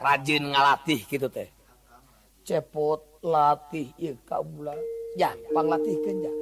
rajin 0.00 0.48
ngalatih 0.48 1.04
gitu 1.04 1.28
teh. 1.28 1.52
Cepot 2.40 3.20
latih 3.20 3.92
ieu 4.00 4.16
kaula 4.24 4.72
ya 5.12 5.36
panglatihkeun 5.52 6.24
ya 6.24 6.32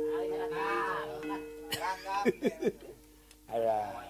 aya 3.51 3.77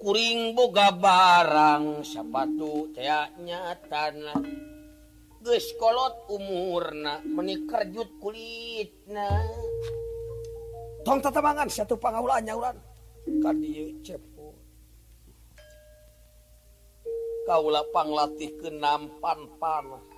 kuring 0.00 0.56
boga 0.56 0.96
barang 0.96 2.00
sepatu 2.00 2.88
cayaknya 2.96 3.76
tanah 3.84 4.40
geskolot 5.44 6.24
umurna 6.32 7.20
menikerjut 7.20 8.08
kulit 8.16 9.04
tong 11.04 11.20
tatamangan 11.20 11.68
satu 11.68 12.00
pangaulannya 12.00 12.56
ulan 12.56 12.76
kadieu 13.44 14.00
cepo 14.00 14.56
kaula 17.44 17.84
panglatih 17.92 18.56
kenampan 18.56 19.38
panah 19.60 20.10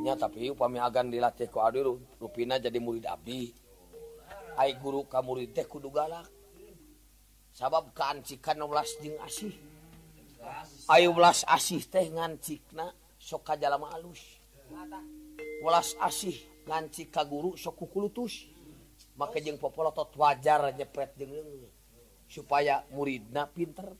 nya 0.00 0.16
tapi 0.16 0.48
upami 0.48 0.80
agan 0.80 1.12
dilatih 1.12 1.52
ku 1.52 1.60
adi 1.60 1.84
rupina 2.16 2.56
jadi 2.56 2.80
murid 2.80 3.04
abdi. 3.04 3.52
Ai 4.56 4.72
guru 4.80 5.04
ka 5.04 5.20
murid 5.20 5.52
teh 5.52 5.68
kudu 5.68 5.92
galak. 5.92 6.39
sabab 7.60 7.92
kancikan 7.92 8.56
16 8.56 9.04
jeung 9.04 9.20
asih. 9.20 9.52
Ayu 10.88 11.12
belas 11.12 11.44
asih 11.44 11.84
teh 11.84 12.08
ngancikna 12.08 12.88
soka 13.20 13.60
jalama 13.60 13.92
alus. 13.92 14.40
Welas 15.60 15.92
asih 16.00 16.32
ngancik 16.64 17.12
ka 17.12 17.28
guru 17.28 17.60
soku 17.60 17.84
kulutus 17.92 18.48
maka 19.20 19.44
jeung 19.44 19.60
popolotot 19.60 20.08
wajar 20.16 20.72
nyepet 20.72 21.20
jeung 21.20 21.36
leungit 21.36 21.72
supaya 22.24 22.80
muridna 22.96 23.44
pinter. 23.44 23.92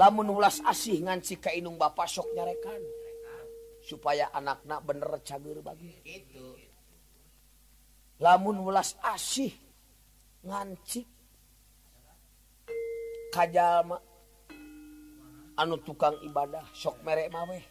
Lamun 0.00 0.32
ulas 0.32 0.64
asih 0.64 1.04
nganci 1.04 1.36
ka 1.36 1.52
inung 1.52 1.76
bapak 1.76 2.08
sok 2.08 2.32
nyarekan. 2.32 2.80
Supaya 3.84 4.32
anakna 4.32 4.80
bener 4.80 5.20
cager 5.20 5.60
bagi. 5.60 5.92
Lamun 8.24 8.56
ulas 8.64 8.96
asih 9.04 9.52
ngancik 10.48 11.19
kajjallma 13.30 13.96
anu 15.56 15.78
tukang 15.82 16.18
ibadah 16.26 16.62
sok 16.74 17.00
merek 17.06 17.30
maweh 17.32 17.62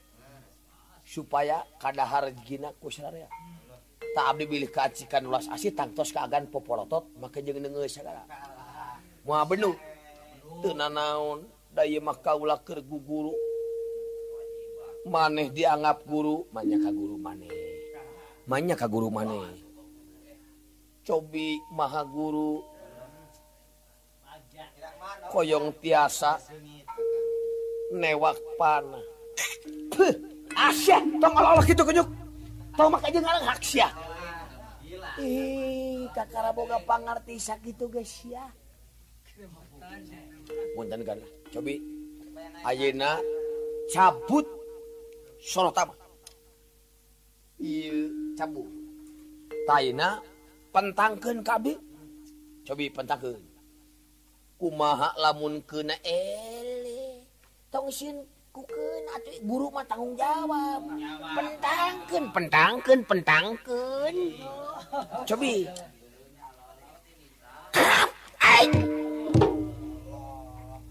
supaya 1.05 1.63
kadahar 1.77 2.31
gina 2.47 2.73
kusyarya 2.81 3.27
tak 4.15 4.25
abdi 4.25 4.45
bilih 4.49 4.71
kacikan 4.71 5.27
ulas 5.27 5.45
asih 5.51 5.75
tangtos 5.75 6.15
keagan 6.15 6.49
popolotot 6.49 7.05
maka 7.21 7.43
jeung 7.43 7.61
neungeus 7.61 7.99
sagala 7.99 8.23
moal 9.27 9.45
benu 9.45 9.71
teu 10.61 10.73
nanaon 10.73 11.45
daya 11.73 12.01
mah 12.01 12.17
kaula 12.17 12.57
keur 12.59 12.81
guguru. 12.81 13.33
Maneh 15.07 15.49
dianggap 15.49 16.03
guru 16.05 16.45
manya 16.51 16.77
ka 16.77 16.91
guru 16.91 17.15
maneh. 17.17 17.49
Manya 18.45 18.75
ka 18.75 18.85
guru 18.85 19.07
maneh. 19.07 19.57
Cobi 21.07 21.57
maha 21.71 22.03
guru 22.05 22.61
koyong 25.29 25.71
tiasa 25.79 26.41
newak 27.93 28.37
panah 28.57 29.05
Asia, 30.59 30.99
tong 31.23 31.33
olah-olah 31.33 31.63
gitu 31.63 31.83
kenyuk. 31.87 32.09
Tong 32.75 32.89
mak 32.91 33.05
aja 33.07 33.19
ngarang 33.23 33.45
hak 33.47 33.61
sia. 33.63 33.87
Ih, 35.19 36.07
kakara 36.11 36.51
boga 36.51 36.79
pangarti 36.83 37.35
sakitu 37.39 37.91
geus 37.91 38.23
ya 38.23 38.47
Punten 40.75 41.03
kan, 41.07 41.19
cobi 41.51 41.79
ayeuna 42.67 43.19
cabut 43.87 44.43
sorotama. 45.39 45.95
Iya 47.55 48.11
cabut. 48.35 48.67
Taina 49.63 50.19
pentangkeun 50.75 51.39
kabi, 51.39 51.79
Cobi 52.67 52.91
pentangkeun. 52.91 53.48
kumaha 54.59 55.15
lamun 55.15 55.63
kena 55.63 55.95
ele. 56.03 57.23
Tongsin 57.71 58.19
kukeun 58.51 59.05
atuh 59.15 59.39
guru 59.47 59.71
mah 59.71 59.87
tanggung 59.87 60.19
jawab. 60.19 60.83
Pentangkeun 61.33 62.25
pentangkeun 62.35 62.99
pentangkeun. 63.07 64.15
Cobi. 65.23 65.63
Aing. 68.43 68.73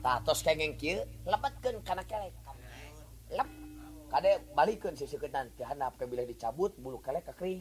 Tatos 0.00 0.40
kengeng 0.40 0.72
kieu 0.80 1.04
lebetkeun 1.28 1.84
kana 1.84 2.00
kelek. 2.08 2.32
Lep 3.28 3.48
kade 4.08 4.40
balikeun 4.56 4.96
si 4.96 5.04
seketan 5.04 5.52
handap 5.60 6.00
kebila 6.00 6.24
dicabut 6.24 6.72
bulu 6.80 6.96
kelek 7.04 7.28
kakri. 7.28 7.60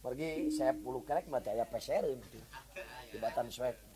Pergi 0.00 0.48
saya 0.48 0.72
bulu 0.72 1.04
kelek 1.04 1.28
mah 1.28 1.44
teh 1.44 1.52
aya 1.52 1.68
pesereun 1.68 2.20
di 3.12 3.16
batan 3.20 3.52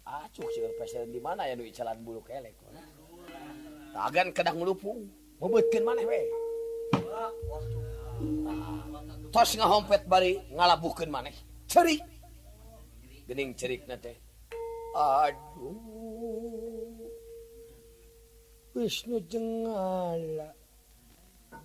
Ah, 0.08 0.24
acuh 0.24 0.48
sih 0.48 0.64
pasien 0.80 1.04
di 1.12 1.20
mana 1.20 1.44
ya 1.44 1.52
duit 1.52 1.76
jalan 1.76 2.00
bulu 2.00 2.24
kelek 2.24 2.56
tagan 3.92 4.32
kedang 4.32 4.56
melupung 4.56 5.04
membetkin 5.36 5.84
mana 5.84 6.00
we 6.00 6.24
tos 9.28 9.52
ngahompet 9.52 10.08
bari 10.08 10.40
ngalabuhkan 10.56 11.12
mana 11.12 11.28
cerik 11.68 12.00
gening 13.28 13.52
cerik 13.52 13.84
nate 13.84 14.16
aduh. 14.96 15.76
Wisnu 18.78 19.18
jengala. 19.26 20.54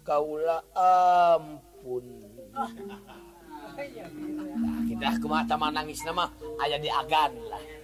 Kaula 0.01 0.65
ampun. 0.73 2.09
Kita 4.89 5.09
ke 5.21 5.27
mata 5.29 5.53
manangis 5.53 6.01
nama 6.01 6.25
ayah 6.65 6.81
diagan 6.81 7.37
lah 7.53 7.82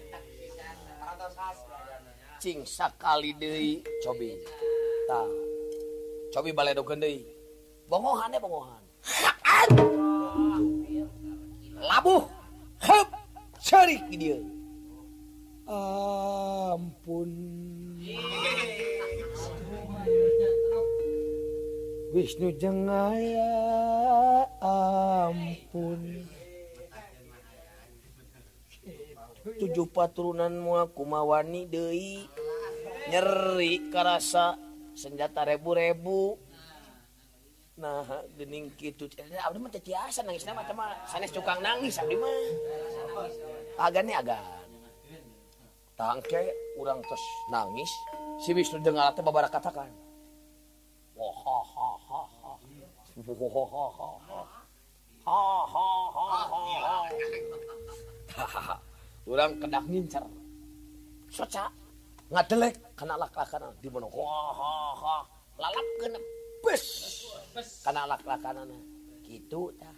sakali 2.65 3.33
deui 3.35 3.83
cobi. 4.03 4.37
Cobi 6.33 6.51
bale 6.53 6.71
bongohan 7.89 8.33
ya 8.33 8.39
bongohan. 8.39 8.83
Labuh! 11.79 12.23
Hep 12.79 13.07
cerik 13.59 14.07
di 14.07 14.17
dia. 14.19 14.39
Ampun. 15.69 17.29
Wisnu 22.09 22.49
jengaya 22.57 23.53
ampun. 24.63 26.25
tujuh 29.57 29.87
paturunan 29.89 30.53
mua 30.53 30.85
kumawani 30.85 31.65
Dei 31.65 32.27
nyeri 33.09 33.89
karasa 33.89 34.59
senjata 34.93 35.47
rebu-rebu. 35.47 36.37
Nah 37.79 38.03
gening 38.35 38.75
gitu 38.75 39.07
eh, 39.15 39.39
abdi 39.39 39.57
mah 39.57 39.71
tiasa 39.71 40.21
nangis. 40.27 40.43
Nama 40.43 40.61
teman 40.67 40.91
sanes 41.07 41.31
tukang 41.31 41.63
nangis 41.63 41.97
abdi 41.97 42.19
mah. 42.19 42.35
Agan 43.79 44.05
nih 44.05 44.19
agan. 44.19 44.43
Tangke 45.95 46.51
urang 46.79 46.99
terus 47.03 47.23
nangis 47.51 47.91
si 48.43 48.51
Wisnu 48.51 48.83
dengar 48.83 49.15
teh 49.15 49.23
babara 49.23 49.47
katakan. 49.47 49.87
Wah 51.15 51.35
ha 51.35 51.59
ha 51.63 51.89
ha 52.07 52.21
ha. 52.27 52.51
Ha 55.29 55.41
ha 55.67 55.87
ha 56.15 56.27
ha 56.47 56.61
ha. 56.79 56.99
Ha 58.35 58.45
ha 58.47 58.61
ha. 58.71 58.88
orang 59.25 59.59
kedak 59.59 59.83
ngincer. 59.89 60.23
Soca 61.27 61.73
ngadelek 62.29 62.95
kana 62.95 63.17
laklakana 63.17 63.73
di 63.81 63.89
mana? 63.89 64.07
Wah 64.07 65.25
lalap 65.59 65.87
kena 65.99 66.19
bes. 66.61 66.83
Kana 67.83 68.05
laklakana 68.05 68.63
gitu 69.25 69.73
tah 69.77 69.97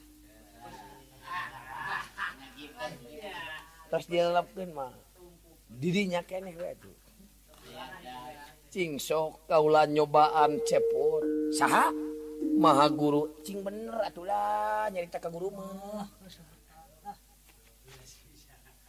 terus 3.92 4.08
dilepkeun 4.08 4.72
mah 4.72 4.92
dirinya 5.68 6.24
keneh 6.24 6.56
we 6.56 6.72
tuh. 6.80 6.96
Cing 8.72 8.96
sok 9.00 9.52
kaula 9.52 9.84
nyobaan 9.84 10.64
cepot 10.64 11.24
saha? 11.52 11.92
Maha 12.56 12.88
guru. 12.88 13.36
Cing 13.44 13.60
bener 13.64 14.00
atulah 14.00 14.88
nyarita 14.88 15.20
ka 15.20 15.28
guru 15.28 15.52
mah. 15.52 16.08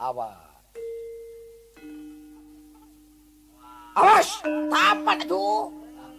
Apa? 0.03 0.29
Awas! 3.93 4.29
Tapan 4.43 5.19
atuh 5.23 5.71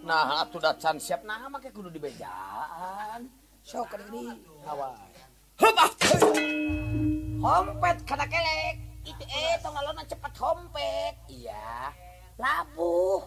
nah 0.03 0.43
atuh 0.43 0.59
dacan 0.59 0.99
siap. 0.99 1.23
Nah 1.27 1.47
make 1.51 1.71
kudu 1.71 1.91
dibejaan 1.91 3.27
sok 3.63 3.91
kada 3.91 4.07
ini. 4.11 4.39
Awas. 4.67 4.99
Hup 5.59 5.75
ah! 5.79 5.91
Hompet 7.43 7.97
kada 8.07 8.25
kelek. 8.27 8.79
Itu 9.03 9.23
eh 9.27 9.55
tongalona 9.59 10.03
cepat 10.07 10.31
hompet. 10.39 11.15
Iya. 11.27 11.91
Labuh. 12.39 13.23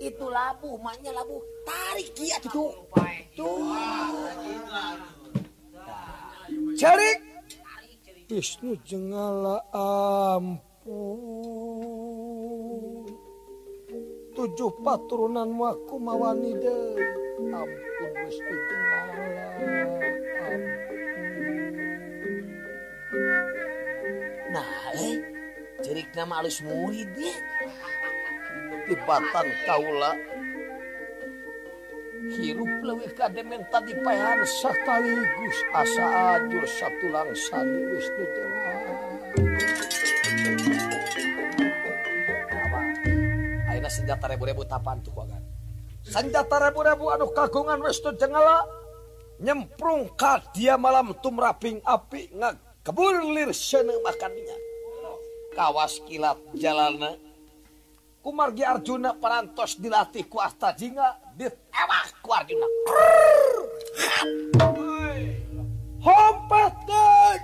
Itu 0.00 0.32
labu 0.32 0.80
maknya 0.80 1.12
labu 1.12 1.44
tarik 1.64 2.08
kia 2.16 2.40
tuh 2.40 2.72
tuh. 3.36 3.60
Cerik 6.76 7.31
Isnu 8.32 8.80
jengala 8.80 9.60
ampu. 9.76 11.00
Tujuh 14.32 14.72
paturunan 14.80 15.52
waku 15.60 16.00
mawani 16.00 16.56
de. 16.56 16.96
Ampun 17.52 18.12
Wisnu 18.24 18.56
jengala 18.56 19.46
nah 24.52 24.92
eh 24.96 25.16
cerik 25.80 26.12
nama 26.12 26.44
alis 26.44 26.60
murid 26.60 27.08
ya 27.16 27.36
tibatan 28.88 29.48
kaula. 29.68 30.31
hirup 32.30 32.70
lewih 32.86 33.10
kademen 33.18 33.66
tadi 33.66 33.90
dipahan 33.90 34.46
sekaligus 34.46 35.58
asa 35.74 36.38
ajur 36.38 36.62
satu 36.62 37.06
langsan 37.10 37.66
wisnu 37.90 38.24
Aina 43.66 43.90
senjata 43.90 44.30
rebu-rebu 44.30 44.62
tapan 44.62 45.02
tuh 45.02 45.10
kan 45.18 45.42
senjata 46.06 46.70
rebu-rebu 46.70 47.10
anu 47.10 47.26
kagungan 47.34 47.82
wisnu 47.82 48.14
jengala 48.14 48.62
nyemprung 49.42 50.06
dia 50.54 50.78
malam 50.78 51.10
tumraping 51.18 51.82
api 51.82 52.30
ngag 52.38 52.54
keburlir 52.86 53.50
sene 53.50 53.98
makannya 53.98 54.56
kawas 55.58 55.98
kilat 56.06 56.38
jalana 56.54 57.18
kumargi 58.22 58.62
Arjuna 58.62 59.18
parantos 59.18 59.74
dilatih 59.74 60.30
ku 60.30 60.38
Astajinga 60.38 61.21
ditewak 61.36 62.06
ku 62.20 62.30
Arjuna. 62.34 62.66
Hompekeun. 66.02 67.40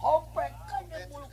Hompekeun 0.00 0.84
di 0.88 1.02
bulu 1.12 1.28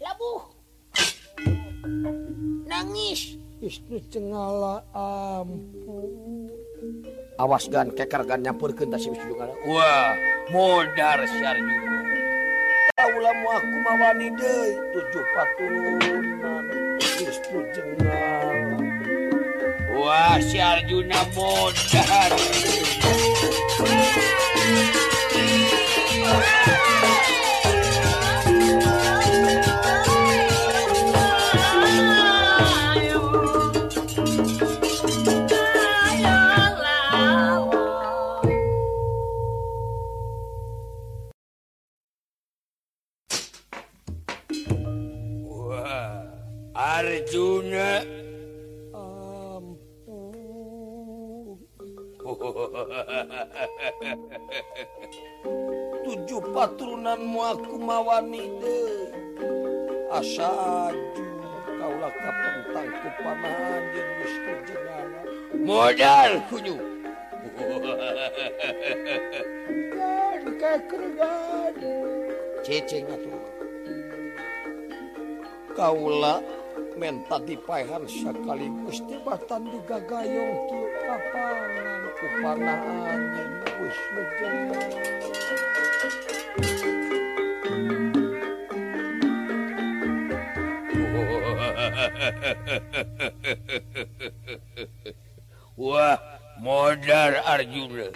Labuh. 0.00 0.42
Nangis. 2.64 3.36
Istri 3.60 4.00
cengala 4.08 4.80
ampun. 4.96 6.48
Awas 7.36 7.68
gan 7.68 7.92
keker 7.92 8.24
gan 8.24 8.40
nyampurkeun 8.40 8.88
ta 8.88 8.96
si 8.96 9.12
Wisnu 9.12 9.36
Wah, 9.68 10.16
modar 10.48 11.20
syarjuna. 11.28 11.99
ulamakumawani 12.98 14.30
De 14.30 14.54
tujuh 14.92 15.24
patungunan 15.34 16.66
Kristu 16.98 17.58
jengal 17.74 18.78
Wah 19.94 20.40
si 20.40 20.60
Arjuna 20.60 21.20
modal. 21.34 22.32
saatju 60.36 61.26
kaulah 61.80 62.12
kapentang 62.14 62.90
ku 63.02 63.08
pamahan 63.18 63.82
jeung 63.90 64.10
Gusti 64.22 64.52
Jenana 64.70 65.20
modal 65.58 66.32
kunyu. 66.46 66.78
Dan 69.90 70.42
kakregan 70.60 71.74
ceceng 72.62 73.10
atuh 73.10 73.42
kaulah 75.74 76.38
menta 76.94 77.36
dipaehan 77.42 78.04
sakaligus 78.06 79.02
tibatan 79.08 79.62
digagayong 79.72 80.56
kieu 80.68 80.86
kapalan 81.04 82.02
ku 82.16 82.26
panahan 82.38 83.20
jeung 83.34 83.54
Gusti 83.66 84.22
Jenana 84.38 85.19
Wah 95.80 96.18
modar 96.60 97.40
Arjuna 97.46 98.10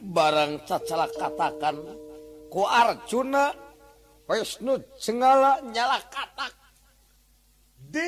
barang 0.00 0.64
cacala 0.64 1.06
katakan 1.12 1.76
ku 2.48 2.64
Arjuna 2.64 3.52
Wisnu 4.30 4.78
Jenggala 5.02 5.58
nyala 5.74 5.98
katak. 6.06 6.54
Di 7.90 8.06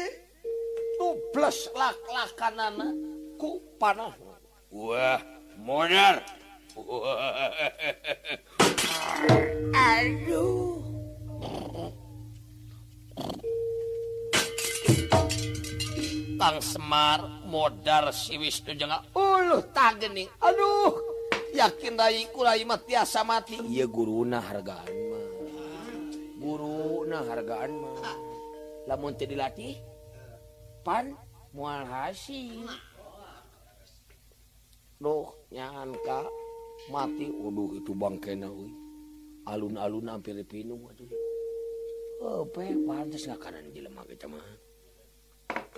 tublas 0.94 1.66
lak-lakanana 1.75 2.94
ku 3.35 3.59
panah. 3.75 4.14
Wah 4.70 5.18
modar 5.59 6.22
Aduh 9.75 10.79
Kang 16.42 16.59
Semar 16.59 17.22
modar 17.46 18.11
si 18.11 18.35
Wisnu 18.35 18.74
Jenggala. 18.74 19.07
Uluh 19.14 19.62
tagening. 19.70 20.26
Aduh, 20.42 20.90
yakin 21.55 21.94
rai 21.94 22.26
kurai 22.35 22.66
mah 22.66 22.83
tiasa 22.83 23.22
mati. 23.22 23.62
Iya 23.62 23.87
guruna 23.87 24.42
hargaan 24.42 24.90
mah. 24.90 25.26
Guruna 26.42 27.22
hargaan 27.31 27.70
mah. 27.78 28.18
Lamun 28.90 29.14
teu 29.14 29.31
dilatih 29.31 29.78
pan 30.83 31.14
moal 31.55 31.87
hasil. 31.87 32.66
Duh, 34.98 35.31
nyangka 35.55 36.26
mati. 36.90 37.31
Waduh, 37.31 37.78
itu 37.78 37.94
bangkena 37.94 38.50
euy. 38.50 38.74
Alun-alun 39.46 40.11
hampir 40.11 40.35
dipinum 40.35 40.90
atuh. 40.90 41.07
Oh, 42.18 42.42
pe, 42.50 42.74
pantes 42.83 43.31
ngakanan 43.31 43.70
jelema 43.70 44.02
kita 44.11 44.26
mah. 44.26 44.42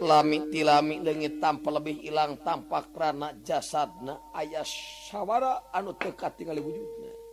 lami 0.03 0.51
tilami 0.53 1.01
legit 1.01 1.39
tanpa 1.39 1.71
lebih 1.75 2.03
hilang 2.03 2.41
tampak 2.43 2.93
rana 2.93 3.35
jasadna. 3.41 4.33
Ayah 4.35 4.67
sawwara 5.11 5.71
anu 5.73 5.95
teka 5.97 6.31
tinggal 6.35 6.61
wujudnya 6.61 7.25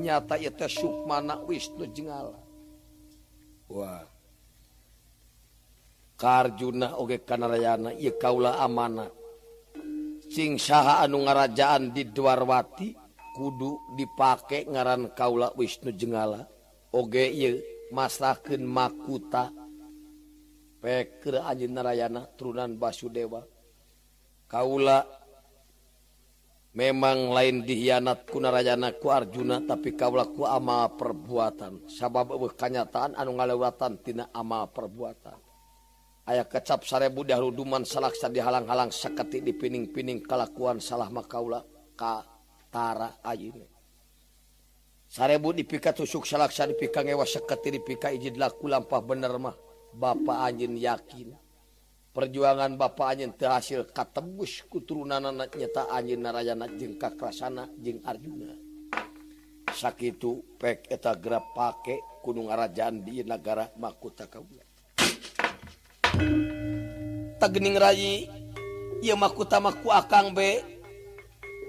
nyata 0.00 0.40
itu 0.40 0.66
Sukmana 0.66 1.44
Wisnu 1.44 1.84
jengala. 1.92 2.40
Wah. 3.70 4.08
Karjuna 6.16 7.00
oge 7.00 7.24
kanarayana 7.24 7.96
ieu 7.96 8.12
kaula 8.20 8.60
amanat 8.60 9.08
sing 10.28 10.60
saha 10.60 11.00
anu 11.00 11.24
ngarajaan 11.24 11.96
di 11.96 12.12
Dwarwati 12.12 12.92
kudu 13.32 13.96
dipake 13.96 14.68
ngaran 14.68 15.16
kaula 15.16 15.52
Wisnu 15.56 15.92
jengala. 15.96 16.44
Oge 16.92 17.24
ieu 17.30 17.60
masrahkeun 17.94 18.64
makuta. 18.66 19.52
pek 20.80 21.22
Anjin 21.44 21.76
Narayana 21.76 22.24
turunan 22.34 22.74
Basudewa 22.80 23.44
Kaula 24.50 25.06
memang 26.74 27.30
lain 27.30 27.62
dihianat 27.62 28.26
kunarayana 28.26 28.98
ku 28.98 29.06
Arjuna 29.14 29.62
tapi 29.62 29.94
kaula 29.94 30.26
ku 30.26 30.42
ama 30.42 30.90
perbuatan. 30.90 31.86
Sabab 31.86 32.34
eueuh 32.34 32.50
kanyataan 32.58 33.14
anu 33.14 33.38
ngalewatan 33.38 34.02
tina 34.02 34.26
ama 34.34 34.66
perbuatan. 34.66 35.38
Aya 36.26 36.42
kecap 36.50 36.82
sarebu 36.82 37.22
dahruduman 37.22 37.86
salaksa 37.86 38.26
dihalang-halang 38.26 38.90
saketi 38.90 39.38
di 39.38 39.54
pining-pining 39.54 40.26
kalakuan 40.26 40.82
salah 40.82 41.06
makaula 41.14 41.62
ka 41.94 42.26
tara 42.74 43.22
ayeuna. 43.22 43.70
Sarebu 45.06 45.54
dipika 45.54 45.94
tusuk 45.94 46.26
salaksa 46.26 46.66
dipika 46.66 47.06
ngewa 47.06 47.22
saketi 47.22 47.78
dipika 47.78 48.10
ijid 48.10 48.34
laku 48.34 48.66
lampah 48.66 48.98
bener 48.98 49.34
mah. 49.38 49.69
Bapak 49.94 50.38
Anjin 50.50 50.74
yakin. 50.78 51.34
Perjuangan 52.10 52.74
Bapak 52.74 53.14
Anjin 53.14 53.30
terhasil 53.34 53.86
katebus 53.90 54.66
keturunan 54.66 55.22
anak 55.22 55.54
nyata 55.54 55.86
Anjin 55.94 56.22
Narayana 56.22 56.66
jeung 56.74 56.98
kakrasana 56.98 57.70
jeng 57.78 58.02
Arjuna. 58.02 58.54
Sakitu 59.70 60.42
pek 60.58 60.90
eta 60.90 61.14
gerap 61.14 61.54
pake 61.54 62.02
kudu 62.26 62.50
ngarajaan 62.50 63.06
di 63.06 63.22
negara 63.22 63.70
Makuta 63.78 64.26
Kaula 64.26 64.66
Tagening 67.38 67.78
Rayi 67.78 68.26
ieu 68.98 69.14
Makuta 69.14 69.62
Maku 69.62 69.94
Akang 69.94 70.34
be 70.34 70.58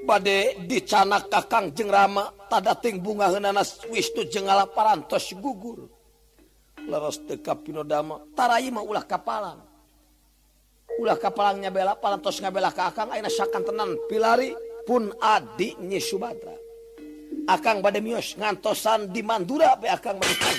bade 0.02 0.66
dicanak 0.66 1.30
Kakang 1.30 1.70
jeng 1.78 1.94
Rama 1.94 2.34
tadating 2.50 2.98
bunga 3.00 3.30
heunana 3.30 3.62
wisnu 3.94 4.26
jengala 4.28 4.66
parantos 4.66 5.30
gugur. 5.38 6.01
Leros 6.90 7.22
teka 7.28 7.58
pinodama. 7.60 8.22
Tarai 8.34 8.72
mah 8.72 8.86
ulah 8.86 9.06
kapalan 9.06 9.72
ulah 11.00 11.18
kapalangnya 11.18 11.72
bela 11.72 11.96
palantos 11.96 12.38
ngabela 12.44 12.70
ka 12.70 12.92
akang 12.92 13.10
ayeuna 13.10 13.32
sakan 13.32 13.64
tenan. 13.64 13.90
Pilari 14.06 14.54
pun 14.86 15.10
adi 15.18 15.78
nyi 15.82 16.02
Subatra 16.02 16.54
akang 17.50 17.82
bade 17.82 18.02
mios 18.04 18.38
ngantosan 18.38 19.10
di 19.10 19.22
Mandura 19.26 19.78
be 19.78 19.88
akang 19.90 20.18
Mandura 20.18 20.54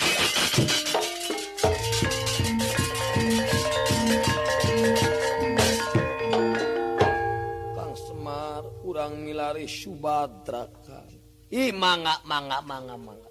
Kang 7.76 7.94
Semar 7.98 8.62
urang 8.86 9.22
milari 9.22 9.66
Subatra 9.66 10.70
kan 10.86 11.10
ih 11.52 11.70
mangga 11.74 12.18
mangga 12.26 12.58
mangga 12.64 12.96
mangga 12.98 13.30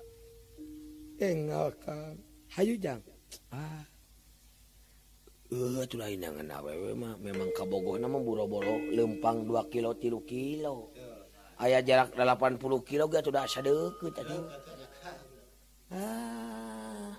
engal 1.20 1.72
kan 1.82 2.31
Hayujang 2.52 3.00
ah. 3.56 3.84
uh, 5.52 5.84
memang 7.20 7.52
Kabogo 7.56 8.00
boro-boro. 8.24 8.80
Lempang 8.92 9.44
2 9.48 9.72
kilo 9.72 9.96
tilu 10.00 10.20
kilo. 10.24 10.92
Ayaah 11.60 11.84
jarak 11.84 12.16
80 12.16 12.60
kilo 12.88 13.08
gak 13.12 13.28
sudah 13.28 13.44
deket 13.64 14.12
tadi? 14.16 14.38
Ah, 15.92 17.12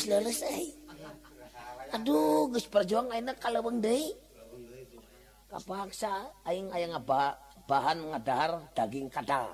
selesai 0.00 0.64
Aduh 1.94 2.50
perjuang 2.72 3.12
enak 3.12 3.36
kalau 3.38 3.62
Bang 3.62 3.78
kapaksa 5.46 6.34
aing 6.42 6.66
aya 6.74 6.90
ngapa 6.90 7.38
bahan 7.64 7.98
ngadahar 8.12 8.60
daging 8.76 9.08
kadal. 9.08 9.48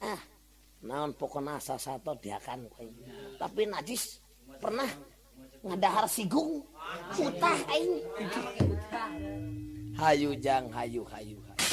Ah 0.00 0.20
naon 0.84 1.16
pokoknya 1.16 1.56
asa 1.56 1.80
satu 1.80 2.12
diakan 2.20 2.68
tapi 3.40 3.64
najis 3.64 4.20
pernah 4.60 4.88
ngadahar 5.64 6.04
sigung 6.08 6.60
utah 7.16 7.58
aing. 7.72 8.04
Hayu 9.94 10.36
jang 10.42 10.68
hayu 10.74 11.06
hayu 11.06 11.38
hayu 11.40 11.64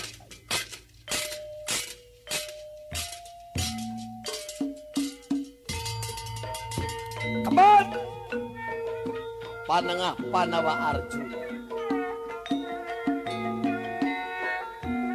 panengah 9.72 10.20
Panawa 10.28 10.92
Arjuna 10.92 11.31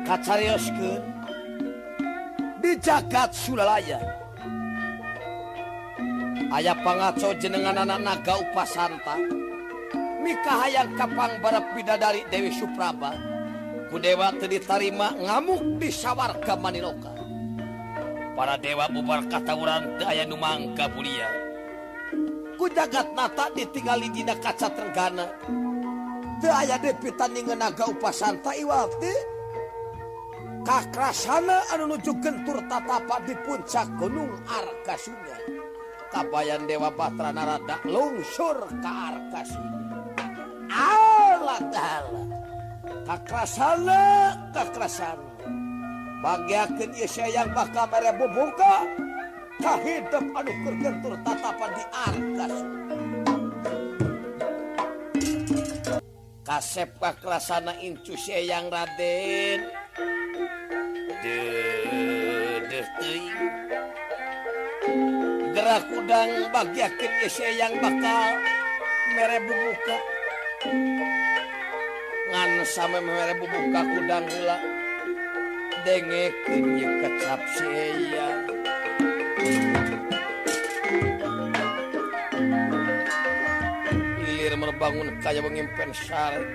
kacarioskeun 0.07 1.03
di 2.63 2.73
jagat 2.79 3.35
Sulalaya. 3.35 3.99
Aya 6.55 6.79
pangaco 6.79 7.35
jenengan 7.43 7.83
anak 7.83 8.01
naga 8.01 8.39
upasanta. 8.39 9.19
Nikah 10.23 10.57
hayang 10.63 10.95
kapang 10.95 11.43
barep 11.43 11.75
bidadari 11.75 12.23
Dewi 12.31 12.55
Supraba. 12.55 13.15
Ku 13.91 13.99
dewa 14.03 14.35
teu 14.35 14.51
ditarima 14.51 15.15
ngamuk 15.15 15.79
di 15.79 15.91
sawarga 15.91 16.55
Maniloka. 16.59 17.15
Para 18.35 18.59
dewa 18.59 18.91
bubar 18.91 19.27
katawuran 19.27 19.99
teu 19.99 20.07
aya 20.07 20.27
nu 20.27 20.39
mangka 20.39 20.87
bulia. 20.91 21.31
Ku 22.55 22.71
jagat 22.71 23.11
nata 23.15 23.51
ditinggali 23.55 24.11
dina 24.11 24.35
kaca 24.39 24.71
Tenggana 24.71 25.27
teu 26.43 26.51
aya 26.51 26.79
depi 26.79 27.11
tandingan 27.15 27.59
naga 27.59 27.87
upasanta 27.91 28.55
Iwati 28.55 29.36
Kakrasana 30.67 31.63
anu 31.71 31.95
nujuken 31.95 32.43
tur 32.43 32.59
tatapa 32.67 33.23
di 33.23 33.39
puncak 33.47 33.87
Gunung 34.03 34.35
Arkasunya. 34.51 35.39
Kabayan 36.11 36.67
Dewa 36.67 36.91
Batra 36.91 37.31
Narada 37.31 37.79
lungsur 37.87 38.67
ka 38.83 38.91
Arkasunya. 39.15 39.79
Allah 40.67 41.61
Ta'ala. 41.71 42.23
Kakrasana, 43.07 44.03
kakrasana. 44.51 45.31
Bagyakin 46.19 46.99
ieu 46.99 47.07
sayang 47.07 47.55
bakal 47.55 47.87
mere 47.87 48.11
bubuka 48.19 48.59
ka 48.59 48.75
Kahidep 49.63 50.27
anu 50.35 50.53
keur 50.67 50.95
tur 50.99 51.15
tatapan 51.23 51.71
di 51.79 51.85
Arkasunya. 51.95 52.75
Kasep 56.43 56.91
kakrasana 56.99 57.79
incu 57.79 58.19
sayang 58.19 58.67
Raden. 58.67 59.86
gerak 65.57 65.89
udang 65.89 66.31
bagiakin 66.55 67.13
isi 67.27 67.59
yang 67.59 67.75
bakal 67.83 68.39
mere 69.17 69.39
bubuka 69.43 69.99
ngan 72.31 72.51
sama 72.69 73.01
mere 73.01 73.35
bubuka 73.41 73.81
udang 73.85 74.25
gula 74.31 74.59
dengekin 75.83 76.65
ye 76.77 76.89
kecap 77.03 77.41
siang 77.57 78.41
ilir 84.23 84.55
merbangun 84.61 85.09
kaya 85.25 85.41
mengimpen 85.41 85.91
syarat 85.97 86.47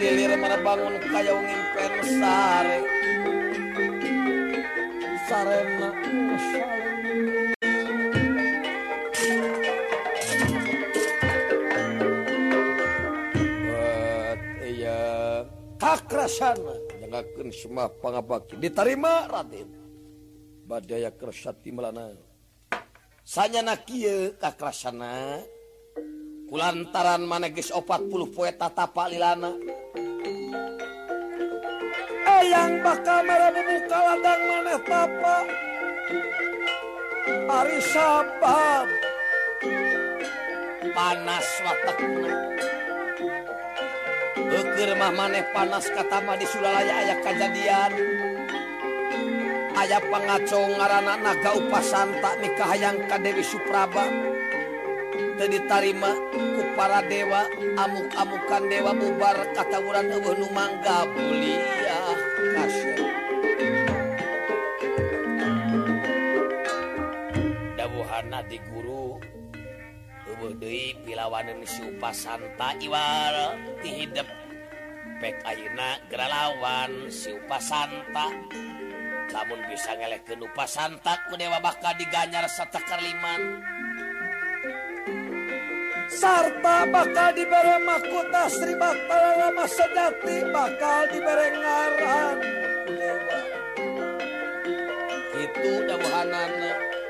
lilir 0.00 0.32
mana 0.40 0.56
bangun 0.64 0.96
kaya 1.12 1.36
wong 1.36 1.44
impen 1.44 1.92
sare 2.16 2.78
sarena 5.28 5.88
iya 14.64 14.96
kakrasana 15.76 16.90
jangakeun 17.10 17.50
semua 17.50 17.90
pangabaki. 17.90 18.54
Diterima 18.56 19.26
Raden. 19.26 19.68
Badaya 20.64 21.10
kersati 21.10 21.74
melana. 21.74 22.14
Sanyana 23.26 23.74
kieu 23.74 24.38
kakrasana. 24.38 25.42
lantaran 26.50 27.22
manegis 27.24 27.70
40 27.70 28.34
poe 28.34 28.50
tatapa 28.54 29.06
lilana. 29.10 29.54
Ayang 32.26 32.80
bakal 32.80 33.20
merah 33.24 33.52
membuka 33.52 33.98
ladang 34.00 34.40
maneh 34.48 34.80
papa 34.88 35.36
Ari 37.50 37.80
sabab 37.84 38.88
panas 40.96 41.48
watakna 41.60 42.32
Beukeur 44.50 44.90
mah 44.96 45.12
maneh 45.12 45.44
panas 45.52 45.86
katama 45.92 46.34
di 46.34 46.48
Sulalaya 46.48 47.06
aya 47.06 47.16
kejadian. 47.22 47.92
Aya 49.78 50.02
pangaco 50.10 50.58
ngaranana 50.74 51.22
naga 51.22 51.54
upasanta 51.54 52.34
nikah 52.42 52.66
hayang 52.72 52.98
ka 53.06 53.20
Dewi 53.22 53.44
Supraba. 53.46 54.10
Ditarima 55.48 56.12
ku 56.32 56.62
para 56.76 57.00
dewa 57.06 57.48
amuk-amukan 57.80 58.62
dewa 58.68 58.92
bubar 58.92 59.38
katawuran 59.56 60.12
eueuh 60.12 60.36
nu 60.36 60.48
mangga 60.52 61.08
buliah 61.08 62.18
kasih. 62.56 63.00
Dawuhana 67.78 68.44
di 68.50 68.58
guru 68.68 69.16
eueuh 70.28 70.52
deui 70.60 70.92
pilawaneun 71.06 71.64
si 71.64 71.80
upasanta 71.88 72.76
iwal 72.82 73.56
ti 73.80 74.04
hidep. 74.04 74.28
Pek 75.20 75.36
ayeuna 75.44 76.00
geralawan 76.08 77.12
si 77.12 77.32
upasanta 77.32 78.32
lamun 79.30 79.62
bisa 79.70 79.94
ngelehkeun 79.94 80.42
upasanta 80.42 81.28
ku 81.30 81.36
dewa 81.38 81.62
bakal 81.62 81.94
diganyar 81.94 82.48
satakar 82.50 82.98
liman 82.98 83.62
sarta 86.10 86.90
bakal 86.90 87.30
diberi 87.38 87.76
mahkota 87.86 88.50
Sri 88.50 88.74
Batara 88.74 89.30
Rama 89.38 89.64
sejati 89.70 90.36
bakal 90.50 91.06
diberi 91.14 91.48
ngaran. 91.54 92.36
Itu 95.40 95.70
dawuhanan 95.88 96.52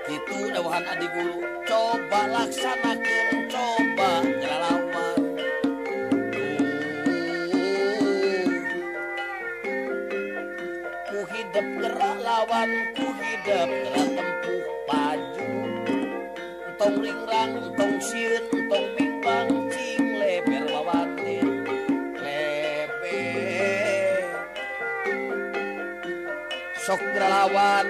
itu 0.06 0.38
dawuhan 0.52 0.84
adi 0.84 1.06
guru. 1.16 1.40
Coba 1.64 2.20
laksanakan 2.28 3.26
coba 3.46 4.10
ngelawan 4.26 5.20
ku 11.10 11.20
hidup 11.30 11.66
gerak 11.78 12.16
lawan 12.22 12.70
ku 12.98 13.06
hidup 13.22 13.68
gerak 13.70 14.08
tempuh 14.18 14.62
paju 14.86 15.29
tong 16.80 16.96
ringlang 16.96 17.76
tong 17.76 18.00
sieun 18.00 18.40
tong 18.72 18.88
bimbang 18.96 19.68
cing 19.68 20.16
leber 20.16 20.64
wawate 20.72 21.44
lepe 22.16 23.20
sok 26.80 27.04
ngelawan. 27.12 27.84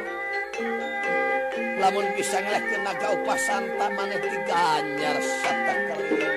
Lamun 1.78 2.02
bisa 2.18 2.42
ngelehkeun 2.42 2.82
naga 2.82 3.14
upasan 3.14 3.70
tamaneh 3.78 4.18
diganyar 4.18 5.16
sata 5.22 5.74
kering 5.86 6.34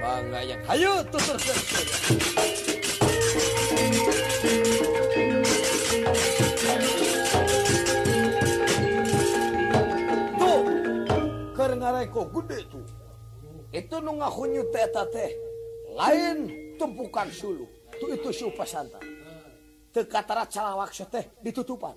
bangga 0.00 0.40
yang 0.40 0.62
hayu 0.64 1.04
tuturkeun 1.12 2.35
reko 11.96 12.28
gede 12.28 12.60
tuh 12.68 12.84
itu 13.72 13.96
nu 13.98 14.12
ngakunyu 14.20 14.62
teta 14.70 15.04
teh. 15.10 15.30
Lain 15.96 16.52
tumpukan 16.76 17.28
sulu. 17.32 17.64
Tuh 17.96 18.12
itu 18.12 18.28
si 18.28 18.44
santan 18.68 19.00
tekatara 19.92 20.44
calawak 20.44 20.92
teh 20.92 21.24
ditutupan. 21.40 21.96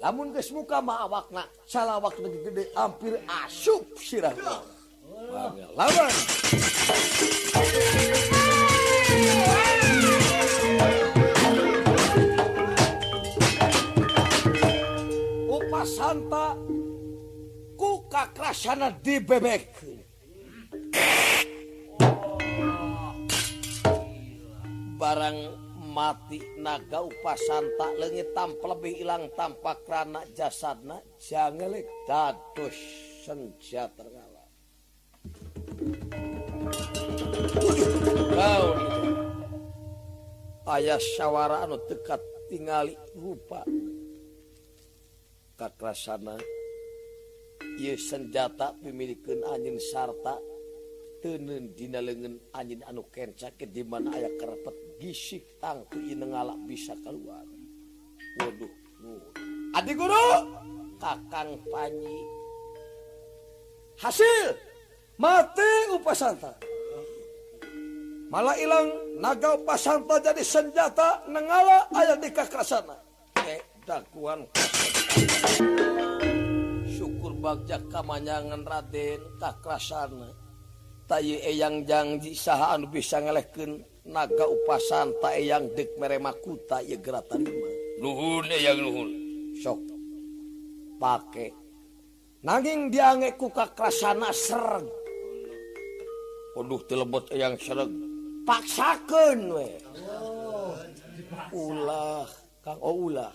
Lamun 0.00 0.32
geus 0.32 0.48
muka 0.54 0.80
mah 0.80 1.04
awakna 1.04 1.44
calawak 1.68 2.16
lagi 2.16 2.38
gede 2.48 2.64
hampir 2.72 3.20
asup 3.28 3.84
sirah. 4.00 4.32
Lawan. 5.76 6.12
Upasan 15.48 16.16
rasana 18.38 18.94
dibebek 18.94 19.66
barang 24.98 25.38
mati 25.90 26.38
naga 26.62 27.02
upasan 27.02 27.74
tak 27.74 27.92
lengit 27.98 28.30
tanpa 28.32 28.78
lebih 28.78 28.94
hilang 29.02 29.26
tampak 29.34 29.82
rana 29.90 30.22
jasadna 30.30 31.02
janganlik 31.18 31.86
dados 32.06 32.78
senja 33.26 33.90
tergala 33.98 34.46
ayah 40.68 41.00
sawwara 41.16 41.64
anu 41.64 41.80
dekat 41.88 42.20
tingali 42.52 42.94
rupa. 43.16 43.64
Kakrasana 45.58 46.38
senjata 47.94 48.74
pemilikan 48.82 49.46
anjing 49.54 49.78
sarta 49.78 50.34
tenen 51.22 51.74
dina 51.78 52.02
lengan 52.02 52.34
anjing 52.54 52.82
anu 52.86 53.06
kencak 53.10 53.58
di 53.70 53.82
mana 53.86 54.10
ayah 54.18 54.34
kerepet 54.34 54.76
gisik 54.98 55.46
tangki 55.62 56.14
nengalak 56.18 56.58
bisa 56.66 56.98
keluar. 57.06 57.46
Waduh 58.42 58.72
adik 59.78 59.94
guru 59.94 60.26
kakang 60.98 61.54
panji 61.70 62.18
hasil 64.02 64.58
mati 65.18 65.70
upasanta. 65.94 66.50
Malah 68.28 68.56
hilang 68.60 68.88
naga 69.22 69.56
upasanta 69.56 70.20
jadi 70.20 70.44
senjata 70.44 71.24
nengala 71.32 71.88
ayah 71.96 72.18
di 72.20 72.28
kakrasana 72.28 73.00
eh 73.48 73.62
dakuan 73.88 74.44
bakjak 77.38 77.86
kamanyangan 77.88 78.66
Raden 78.66 79.22
Kakrasana. 79.38 80.30
Tay 81.08 81.40
saha 82.36 82.76
anu 82.76 82.92
bisa 82.92 83.16
ngeleken 83.16 83.80
naga 84.04 84.44
upasan 84.44 85.16
tayang 85.24 85.72
dek 85.72 85.96
meremakuta 85.96 86.84
ye 86.84 87.00
geratan 87.00 87.48
Nuhun 87.98 88.44
eyang 88.52 88.78
nuhun. 88.84 89.08
sok. 89.56 89.80
Pake. 91.00 91.54
Nanging 92.44 92.92
diangekku 92.92 93.50
kakrasana 93.50 94.30
sereg 94.30 94.86
Waduh 96.54 96.82
telebot 96.86 97.26
eyang 97.34 97.54
sereg 97.58 97.90
paksakan 98.46 99.38
we. 99.54 99.68
Ulah 101.52 102.28
kang. 102.64 102.78
Oh 102.82 103.08
ulah. 103.08 103.32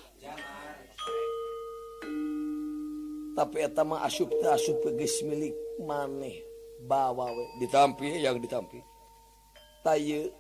tapi 3.33 3.65
etama 3.65 4.05
asyupta 4.05 4.53
asup 4.53 4.85
geus 4.93 5.21
milik 5.25 5.53
maneh 5.81 6.41
bawa 6.85 7.33
we 7.33 7.65
ditampi 7.65 8.21
yang 8.21 8.37
ditampi. 8.37 8.79
Tayu 9.83 10.31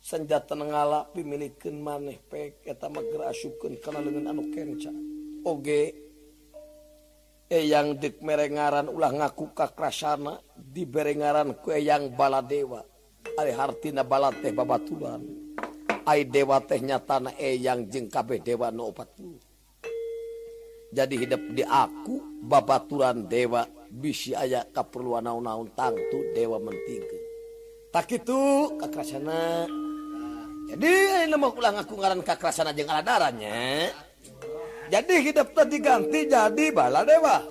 senjata 0.00 0.56
nengala 0.56 1.04
pimilikeun 1.12 1.76
maneh 1.82 2.16
pek 2.30 2.64
eta 2.64 2.88
mah 2.88 3.04
keur 3.04 3.28
asupkeun 3.28 3.76
kana 3.82 4.00
leungeun 4.00 4.30
anu 4.30 4.42
kenca. 4.54 4.92
Oge 5.44 5.82
eyang 7.50 7.98
deuk 7.98 8.22
merengaran 8.22 8.86
ulah 8.88 9.10
ngaku 9.10 9.52
ka 9.52 9.74
krasana 9.74 10.38
diberengaran 10.54 11.58
ku 11.60 11.74
eyang 11.74 12.14
baladewa. 12.14 12.86
Ari 13.36 13.52
hartina 13.52 14.00
bala 14.00 14.32
teh 14.32 14.54
babatulan 14.54 15.20
ai 16.08 16.24
dewa 16.24 16.58
teh 16.64 16.80
nyatana 16.80 17.36
eyang 17.36 17.86
jeung 17.86 18.08
kabeh 18.08 18.40
dewa 18.40 18.72
nu 18.72 18.88
40 18.88 19.49
jadi 20.90 21.14
hidup 21.14 21.42
di 21.54 21.62
aku 21.62 22.42
babaturan 22.42 23.30
dewa 23.30 23.66
bisi 23.90 24.34
aya 24.34 24.66
kaperluan 24.66 25.26
naon-naon 25.26 25.70
tangtu 25.74 26.34
dewa 26.34 26.58
menting 26.58 27.02
tak 27.90 28.06
itu 28.14 28.70
kakrasana. 28.78 29.66
Jadi 30.70 30.86
eh, 30.86 31.26
nama 31.26 31.50
ulang 31.50 31.82
aku 31.82 31.98
ngaran 31.98 32.22
kakrasana 32.22 32.70
jeung 32.70 32.86
darahnya 32.86 33.90
jadi 34.90 35.14
hidup 35.22 35.54
tadi 35.54 35.78
ganti 35.78 36.26
jadi 36.26 36.66
bala 36.74 37.06
dewa. 37.06 37.46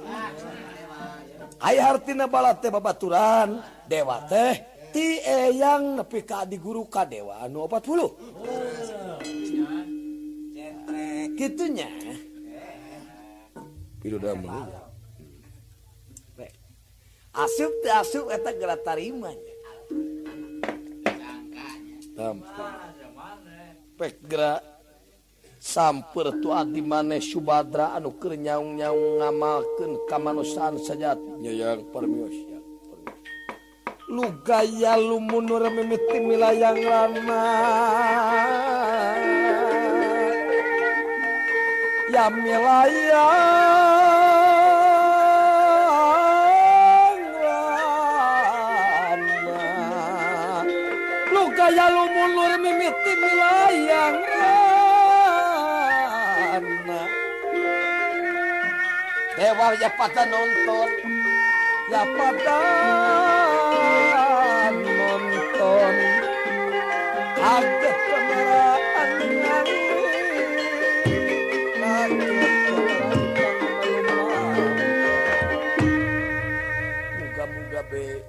Ayah 1.60 1.96
artina 1.96 2.28
bala 2.28 2.56
teh 2.56 2.72
babaturan 2.72 3.60
dewa 3.88 4.24
teh 4.28 4.60
ti 4.92 5.20
eyang 5.24 6.00
nepi 6.00 6.24
ka 6.28 6.44
adi 6.44 6.60
guru 6.60 6.88
ka 6.88 7.04
dewa 7.08 7.44
anu 7.44 7.68
40 7.68 8.00
oh. 8.00 8.12
gitunya 11.38 11.88
asup 17.36 17.74
asup 17.88 18.26
tarimanya 18.84 19.54
samper 25.60 26.40
tu 26.40 26.50
adi 26.56 26.80
maneh 26.80 27.20
Subadra 27.20 27.92
anu 27.96 28.16
keur 28.16 28.40
nyaung-nyaung 28.40 29.20
ngamalkeun 29.20 30.08
kamanusan 30.08 30.80
sejatnya 30.80 31.52
lu 34.10 34.26
gaya 34.42 34.90
lugaya 34.90 34.94
lumunur 34.98 35.70
mimiti 35.70 36.18
milayang 36.18 36.82
lama. 36.82 37.46
Ya 42.10 42.26
milayang 42.34 43.79
Layalu 51.70 52.02
mulur 52.18 52.58
mimiti 52.66 53.14
milayang 53.14 54.26
rana. 54.26 54.66
Dewa 59.38 59.78
ya 59.78 59.86
pada 59.94 60.26
nonton. 60.26 60.90
Ya 61.94 62.02
pada 62.10 62.58
nonton. 64.82 65.94
Agak 67.38 67.98
kemeraan 68.02 69.10
nyanyi 69.30 69.78
Muga-muga 77.14 77.82
be 77.94 78.26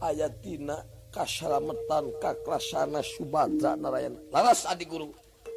ayatina 0.00 0.85
kasalametan 1.16 2.12
kakrasana 2.20 3.00
Subadra 3.00 3.72
Narayan. 3.80 4.20
Laras 4.28 4.68
Adi 4.68 4.84
Guru. 4.84 5.08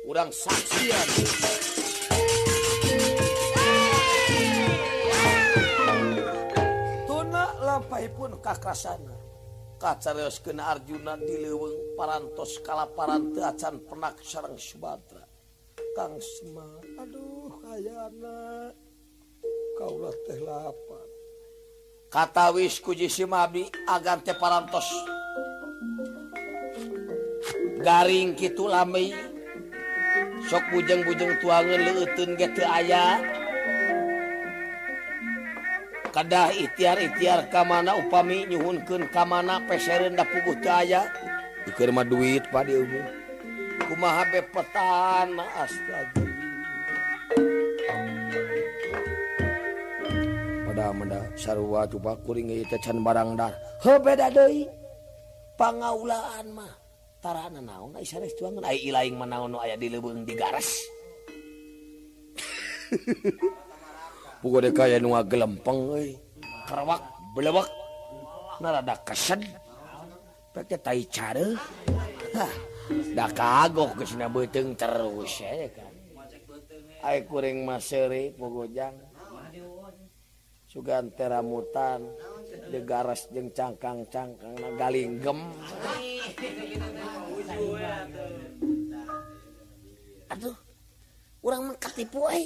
Urang 0.07 0.31
saksian. 0.31 1.07
Tuna 7.03 7.43
lampaipun 7.59 8.39
kakrasana 8.39 9.19
kacarios 9.79 10.43
kena 10.43 10.75
Arjuna 10.75 11.15
dileweng 11.15 11.95
parantos 11.95 12.59
kalaparan 12.63 13.31
teu 13.31 13.43
acan 13.43 13.79
penak 13.87 14.19
sareng 14.19 14.59
Subadra 14.59 15.23
Kang 15.95 16.19
Sma 16.19 16.67
aduh 16.99 17.47
hayana 17.63 18.71
kaulah 19.79 20.11
teh 20.27 20.39
lapa 20.43 20.98
kata 22.09 22.49
wis 22.57 22.81
kuji 22.81 23.05
Simabi 23.05 23.69
agar 23.85 24.21
te 24.25 24.33
parantos. 24.33 24.85
Garing 27.79 28.35
gitu 28.35 28.67
lami. 28.67 29.13
Sok 30.49 30.73
bujeng-bujeng 30.73 31.37
tuangan 31.39 31.79
leutun 31.79 32.33
gitu 32.33 32.65
ayah 32.65 33.21
kadah 36.09 36.49
ikhtiar-ikhtiar 36.51 37.53
kamana 37.53 37.93
upami 37.93 38.49
nyuhunkan 38.49 39.07
kamana 39.13 39.61
peseren 39.69 40.17
da 40.17 40.25
puguh 40.25 40.57
ayah 40.65 41.05
dikir 41.69 41.93
mah 41.93 42.01
duit 42.01 42.43
padi 42.49 42.81
umum 42.81 43.05
kumaha 43.85 44.25
bepetan 44.33 45.37
astaga 45.37 46.18
sarwa 51.35 51.87
coba 51.87 52.15
kuring 52.23 52.65
can 52.83 53.03
barang 53.03 53.35
dar. 53.35 53.53
Beda 53.83 54.31
deui. 54.31 54.67
Pangaulaan 55.59 56.47
mah. 56.55 56.73
Tarana 57.19 57.59
naon 57.59 57.99
ai 57.99 58.07
sanes 58.07 58.31
tuangan 58.39 58.63
ai 58.63 58.79
ilaing 58.79 59.19
mah 59.19 59.27
naon 59.27 59.59
aya 59.59 59.75
di 59.75 59.91
leuweung 59.91 60.23
di 60.23 60.39
garas. 60.39 60.71
Pugo 64.39 64.63
deka 64.63 64.87
ya 64.87 65.03
nu 65.03 65.11
gelempeng 65.27 65.99
euy. 65.99 66.15
Kerwak 66.63 67.03
belewak 67.35 67.67
narada 68.63 68.95
kesed 69.03 69.43
pake 70.55 70.79
tai 70.79 71.03
cara 71.11 71.59
da 73.13 73.27
kagok 73.29 73.99
geus 73.99 74.15
na 74.15 74.31
beuteung 74.31 74.79
terus 74.79 75.43
ya 75.43 75.67
kan. 75.75 75.91
Ai 77.03 77.27
kuring 77.27 77.67
mah 77.67 77.83
seuri 77.83 78.31
pugojang 78.31 78.95
sugan 80.69 81.09
teramutan 81.17 82.05
de 82.69 82.79
garas 82.85 83.25
jeung 83.33 83.49
cangkang-cangkang 83.49 84.77
galinggem. 84.77 85.39
Aduh 90.29 90.57
orang 91.41 91.73
mah 91.73 91.77
katipu 91.81 92.21
eh. 92.29 92.45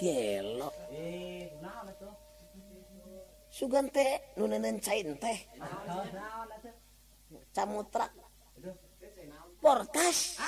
gelo. 0.00 0.70
Sugan 3.54 3.86
teh 3.94 4.34
nu 4.34 4.50
nenencain 4.50 5.14
teh. 5.14 5.38
Camutrak. 7.54 8.10
Portas. 9.62 10.40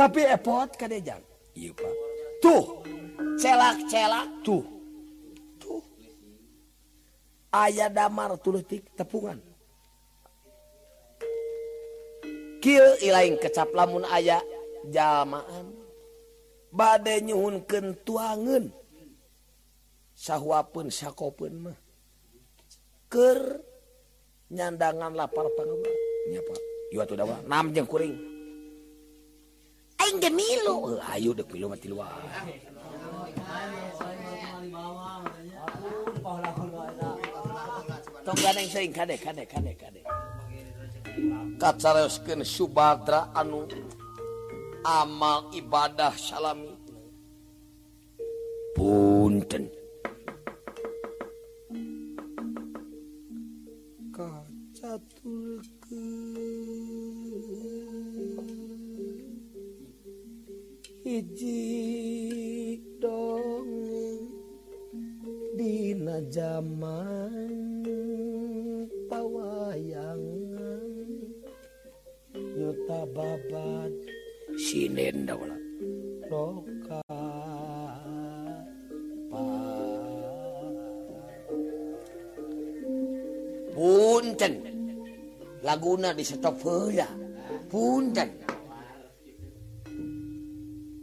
tapi 0.00 0.24
epot 0.24 0.70
kadejan 0.80 1.20
iya 1.52 1.76
pak. 1.76 1.92
Tuh. 2.40 2.80
Celak 3.36 3.84
celak 3.92 4.28
tuh. 4.40 4.64
Tuh. 5.60 5.84
Ayah 7.52 7.92
damar 7.92 8.32
tulutik 8.40 8.88
tepungan. 8.96 9.36
Kil 12.64 12.96
ilain 13.04 13.36
kecap 13.36 13.68
lamun 13.76 14.08
ayah 14.08 14.40
jamaan. 14.88 15.76
Badai 16.72 17.20
nyuhun 17.26 17.66
kentuangan 17.66 18.72
Sahuapeun 20.16 20.88
sakopeun 20.88 21.54
mah. 21.68 21.78
Ker 23.10 23.40
nyandangan 24.48 25.12
lapar 25.12 25.50
pengembang 25.56 25.98
nyapa 26.30 26.69
pak. 26.90 26.94
Ieu 26.94 27.00
atuh 27.02 27.14
dawa. 27.14 27.38
Nam 27.46 27.70
jeung 27.70 27.86
kuring. 27.86 28.18
aing 30.00 30.18
ge 30.18 30.30
milu 30.32 30.98
Eh, 30.98 31.14
ayo 31.14 31.30
dek 31.36 31.46
milu 31.54 31.68
mati 31.70 31.86
luar. 31.86 32.10
Tong 38.26 38.38
ganeng 38.42 38.68
sering 38.68 38.92
kade 38.92 39.16
kade 39.22 39.44
kade 39.46 39.72
kade. 39.78 40.00
Kacareoskeun 41.60 42.42
subadra 42.42 43.30
anu 43.36 43.68
amal 44.82 45.52
ibadah 45.54 46.14
salami. 46.16 46.74
Punten. 48.74 49.68
Kacaturkeun 54.10 55.79
hiji 61.02 62.78
dong 63.02 63.74
Dina 65.58 66.22
zaman 66.30 67.82
pawayangan. 69.10 70.94
Nyuta 72.38 73.02
babad 73.10 73.90
sinen 74.54 75.26
daula 75.26 75.58
roka 76.30 77.02
Punten. 83.74 84.69
laguna 85.64 86.12
di 86.16 86.24
stop 86.24 86.56
punten. 87.70 88.30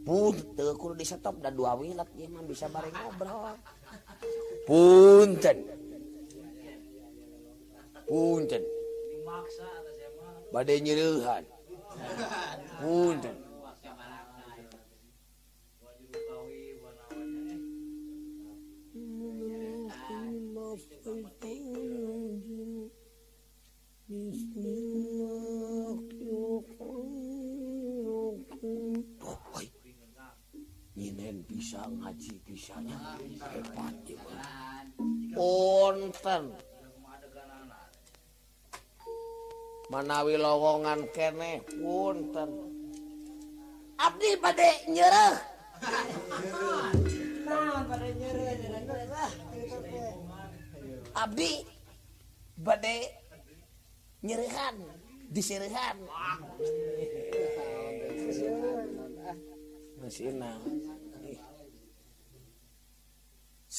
Punten 0.07 0.65
kudu 0.79 0.95
di 0.95 1.03
stop 1.03 1.43
dan 1.43 1.51
dua 1.51 1.75
wilat 1.75 2.07
ieu 2.15 2.31
mah 2.31 2.43
bisa 2.47 2.71
bareng 2.71 2.95
ngobrol. 2.95 3.55
Punten. 4.63 5.57
Punten. 8.07 8.63
Badai 10.47 10.79
nyerihan 10.79 11.43
punten. 12.79 13.36
ngaji 32.17 32.33
bisanya 32.49 32.97
hebat 33.53 33.93
punten 35.37 36.49
manawi 39.93 40.33
lowongan 40.41 41.05
kene 41.13 41.61
punten 41.77 42.49
abdi 44.01 44.33
bade 44.41 44.69
nyerah. 44.89 45.37
Abdi 51.13 51.61
bade 52.57 52.97
nyerihan 54.25 54.73
disirihan 55.29 56.01
masih 60.01 60.33
nah 60.33 60.57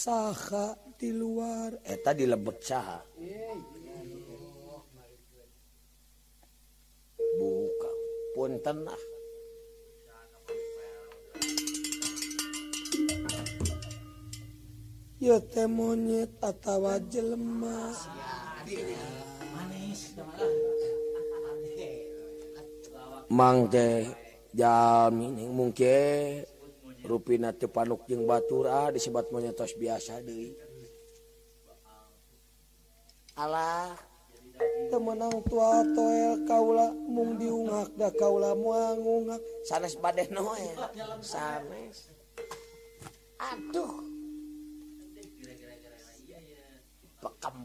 saha 0.09 0.73
di 0.97 1.13
luar. 1.13 1.85
Eta 1.85 2.17
dilebet 2.17 2.59
saha. 2.65 3.05
Buka 7.37 7.91
punten 8.33 8.89
ah 8.89 9.03
Yo 15.19 15.37
teh 15.43 15.69
monyet 15.69 16.31
atawa 16.41 16.97
jelema. 17.13 17.93
Mang 23.29 23.69
teh 23.69 24.09
jamin 24.57 25.37
mungkin 25.53 26.58
ruina 27.09 27.57
tepanuk 27.57 28.05
jeung 28.05 28.29
Batura 28.29 28.87
ah, 28.87 28.89
disebat 28.93 29.33
menyetos 29.33 29.73
biasa 29.81 30.21
di 30.21 30.53
Allah 33.39 33.97
temenang 34.91 35.39
tua 35.47 35.87
toel 35.95 36.43
kaula 36.43 36.91
mung 36.91 37.39
diungak 37.39 37.95
da 37.95 38.11
kaula 38.11 38.53
muangungak. 38.59 39.39
Sanes 39.63 39.95
badeh 39.95 40.27
noel 40.35 40.75
sanes. 41.23 42.11
Aduh. 43.39 44.03
Pekem 47.19 47.57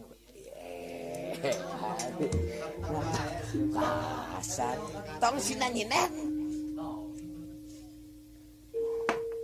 kasar. 3.74 4.78
Tong 5.22 5.38
sinanyinan 5.41 6.33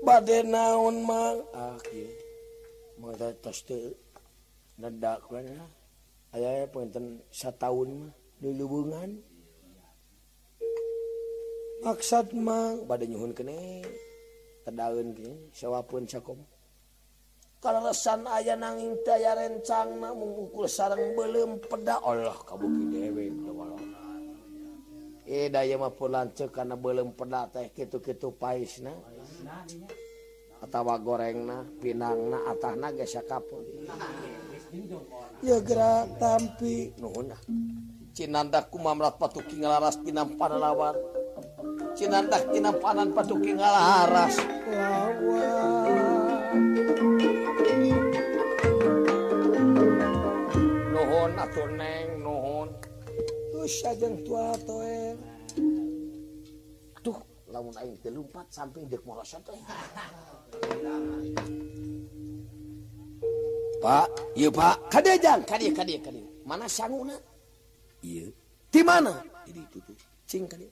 E 0.09 0.11
bade 0.11 0.41
naon 0.41 1.05
mang 1.05 1.37
aya 6.33 6.65
punten 6.73 7.21
sataun 7.29 8.09
dilubungan 8.41 9.21
maksud 11.85 12.33
mang 12.33 12.89
bad 12.89 13.05
nyhun 13.05 13.37
kene 13.37 13.85
tedaun 14.65 15.13
sewa 15.53 15.85
pun 15.85 16.09
cakom 16.09 16.41
kalau 17.61 17.85
lesan 17.85 18.25
ayah 18.33 18.57
nanging 18.57 18.97
daya 19.05 19.37
rencang 19.37 19.93
mengukur 19.93 20.65
sarang 20.65 21.13
belum 21.13 21.61
peda 21.69 22.01
Allah 22.01 22.33
kabuki 22.49 22.83
dewe 22.89 23.29
eh 25.29 25.45
e 25.45 25.53
daya 25.53 25.77
mah 25.77 25.93
pun 25.93 26.09
lancuk 26.17 26.49
karena 26.49 26.73
belum 26.73 27.13
peda 27.13 27.45
teh 27.53 27.69
gitu-gitu 27.77 28.33
pais 28.33 28.81
nah 28.81 28.97
atawa 30.59 30.99
goreng 30.99 31.47
nah 31.47 31.63
pinang 31.79 32.35
na 32.35 32.43
atah 32.51 32.75
na 32.75 32.91
gesa 32.91 33.23
kapur 33.23 33.63
ya 35.39 35.57
gerak 35.63 36.19
tampi. 36.19 36.91
Nuhun 36.99 37.31
cinanda 38.11 38.59
kumamrat 38.67 39.15
patuki 39.15 39.63
ngalaras 39.63 39.95
pinampanan 40.03 40.59
lawar 40.59 40.95
cinanda 41.95 42.37
pinampanan 42.51 43.15
patuki 43.15 43.55
ngalaras. 43.55 44.35
Nuhun 50.91 51.31
atuh 51.39 51.69
neng 51.71 52.07
nuhun. 52.19 52.67
Tuh 53.55 53.67
sajeng 53.67 54.27
tua 54.27 54.53
toe 54.67 54.98
lamun 57.49 57.73
aing 57.81 57.97
teh 57.97 58.13
lumpat 58.13 58.45
samping 58.53 58.85
deuk 58.85 59.01
molosot 59.05 59.41
teh. 59.41 59.57
Pak, 63.79 64.07
ieu 64.35 64.51
Pak, 64.51 64.75
kadejang, 64.91 65.41
kadieu 65.47 65.73
kadieu 65.73 65.99
kadieu. 66.03 66.27
Mana 66.45 66.67
sanguna? 66.67 67.15
Ieu. 68.03 68.29
Di 68.69 68.81
mana? 68.85 69.23
Di 69.47 69.55
itu 69.55 69.79
tuh. 69.81 69.97
Cing 70.29 70.45
kadieu. 70.45 70.69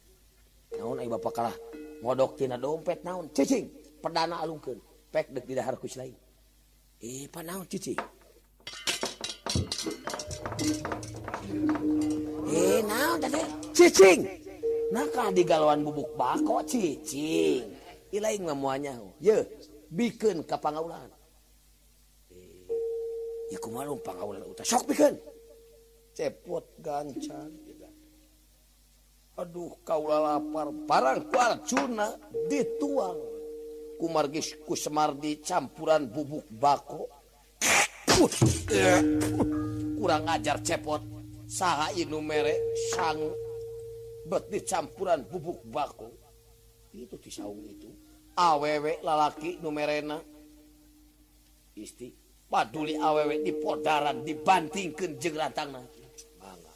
Naon 0.78 1.00
ai 1.02 1.10
bapak 1.10 1.34
kalah 1.34 1.56
modok 2.04 2.38
tina 2.38 2.60
dompet 2.60 3.02
naon 3.02 3.32
cicing 3.32 3.72
perdana 4.04 4.44
alungkeun 4.44 4.78
pek 5.10 5.34
deuk 5.34 5.46
di 5.48 5.54
dahar 5.58 5.80
kus 5.82 5.98
lain. 5.98 6.14
Eh, 7.02 7.26
pan 7.32 7.48
naon 7.48 7.66
cicing? 7.66 7.98
Eh, 12.54 12.80
naon 12.86 13.18
tadi? 13.24 13.42
Cicing. 13.74 14.47
nakah 14.94 15.30
di 15.34 15.44
galauan 15.44 15.84
bubuk 15.84 16.16
bako 16.16 16.64
cicing. 16.64 17.66
Ilaing 18.14 18.48
lamuannya 18.48 18.94
oh. 19.04 19.12
ye 19.20 19.44
bikin 19.92 20.48
ka 20.48 20.56
pangaulan. 20.56 21.12
Eh, 22.32 22.68
ya 23.52 23.58
kumalum 23.60 24.00
pangaulan 24.00 24.48
uta. 24.48 24.64
Sok 24.64 24.92
bikin. 24.96 25.16
Cepot 26.16 26.66
gancan 26.82 27.68
aduh 29.38 29.78
kaula 29.86 30.18
lapar. 30.18 30.74
Parang 30.90 31.30
parcuna 31.30 32.18
dituang. 32.50 33.22
Kumargis 33.98 34.54
kusemardi 34.66 35.42
campuran 35.42 36.10
bubuk 36.10 36.46
bako. 36.54 37.10
Kurang 39.98 40.26
ajar 40.30 40.62
cepot. 40.62 41.02
Saha 41.48 41.96
inu 41.96 42.20
mere 42.22 42.76
sang 42.94 43.47
bet 44.28 44.52
campuran 44.68 45.24
bubuk 45.24 45.64
bako 45.72 46.12
itu 46.92 47.16
disaung 47.18 47.64
itu. 47.64 47.88
Awewe 48.38 49.02
lalaki 49.02 49.58
numerena 49.64 50.22
isti 51.74 52.14
paduli 52.46 52.94
awewe 53.00 53.42
di 53.42 53.56
podaran 53.56 54.22
dibantingkan 54.22 55.18
jeng 55.18 55.36
ratangna. 55.40 55.82
Bangga. 56.38 56.74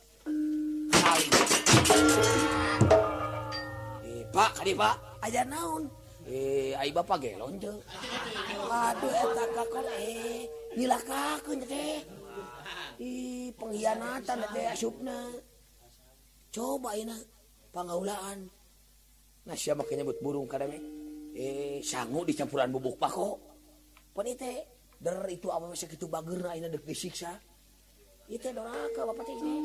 Eh, 4.02 4.24
pak 4.34 4.49
kali 4.58 4.74
pak. 4.74 4.95
Aja 5.22 5.45
naon? 5.45 5.86
Eh 6.26 6.74
ai 6.78 6.93
bapak 6.93 7.18
gelon 7.22 7.58
jeung 7.58 7.82
waduh 8.70 9.10
eta 9.10 9.45
kakon 9.58 9.88
eh 9.89 10.45
nyilakakeun 10.78 11.60
teh 11.66 12.06
di 12.97 13.12
pengkhianatan 13.58 14.39
teh 14.54 14.66
asupna. 14.70 15.18
Coba 16.54 16.93
ini 16.93 17.16
pengaulaan 17.72 18.47
nah, 19.47 19.55
makanya 19.55 20.03
nyebut 20.03 20.19
burung 20.22 20.45
kadang 20.45 20.72
eh 21.32 21.80
sanggup 21.82 22.28
dicampuran 22.28 22.69
bubuk 22.69 22.99
pako. 22.99 23.39
Penite 24.11 24.67
der 24.99 25.24
itu 25.32 25.47
apa 25.47 25.72
masih 25.72 25.88
gitu 25.88 26.11
bagerna 26.11 26.53
ini 26.53 26.67
dek 26.67 26.84
disiksa. 26.84 27.32
Itu 28.28 28.51
doraka 28.51 29.01
bapak 29.07 29.28
ini. 29.32 29.55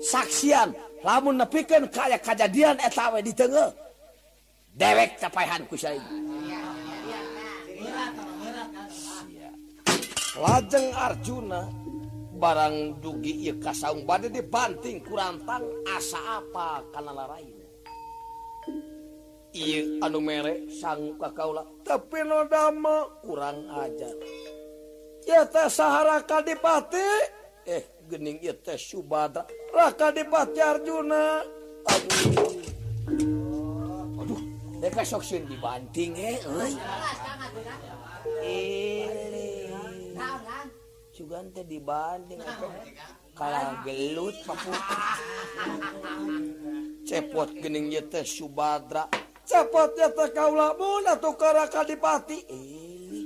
Saksian 0.00 0.72
lamun 1.02 1.36
nepikan 1.42 1.90
kayak 1.90 2.22
kejadian 2.22 2.78
etawe 2.78 3.18
di 3.18 3.32
tengah. 3.34 3.70
Dewek 4.76 5.18
capaihan 5.18 5.64
kusai 5.66 5.96
lajeng 10.36 10.92
Arjuna 10.92 11.64
barang 12.36 13.00
dugi 13.00 13.48
kasung 13.56 14.04
bad 14.04 14.28
dibanting 14.28 15.00
kurantang 15.00 15.64
asa 15.88 16.44
apa? 16.44 16.84
Karena 16.92 17.24
lain 17.24 17.56
anu 20.04 20.20
merek 20.20 20.68
sang 20.68 21.16
kakaula 21.16 21.64
tapi 21.80 22.20
nodama 22.28 23.08
kurang 23.24 23.64
ajar. 23.72 24.12
Ya 25.24 25.48
sahara 25.66 26.22
dipati 26.22 27.08
eh 27.66 27.82
gening 28.06 28.38
ya 28.44 28.54
teh 28.54 28.78
subada 28.78 29.48
raka 29.72 30.12
dipati 30.12 30.60
arjuna. 30.60 31.42
Aduh. 31.88 32.52
Aduh 34.20 34.40
sok 35.02 35.24
dibanting 35.24 36.12
eh 36.20 36.36
euy. 36.44 36.72
Eh. 38.44 39.16
juga 41.16 41.40
teh 41.48 41.64
dibanding 41.64 42.44
atau 42.44 42.68
kalah 43.32 43.80
gelut 43.88 44.36
papu 44.44 44.68
cepot 47.08 47.56
gening 47.56 47.88
ya 47.88 48.04
teh 48.04 48.20
Subadra 48.20 49.08
cepot 49.48 49.96
ya 49.96 50.12
teh 50.12 50.28
kaula 50.36 50.76
mun 50.76 51.08
atuh 51.08 51.32
ka 51.32 51.64
Kadipati. 51.72 52.44
Eli 52.52 53.24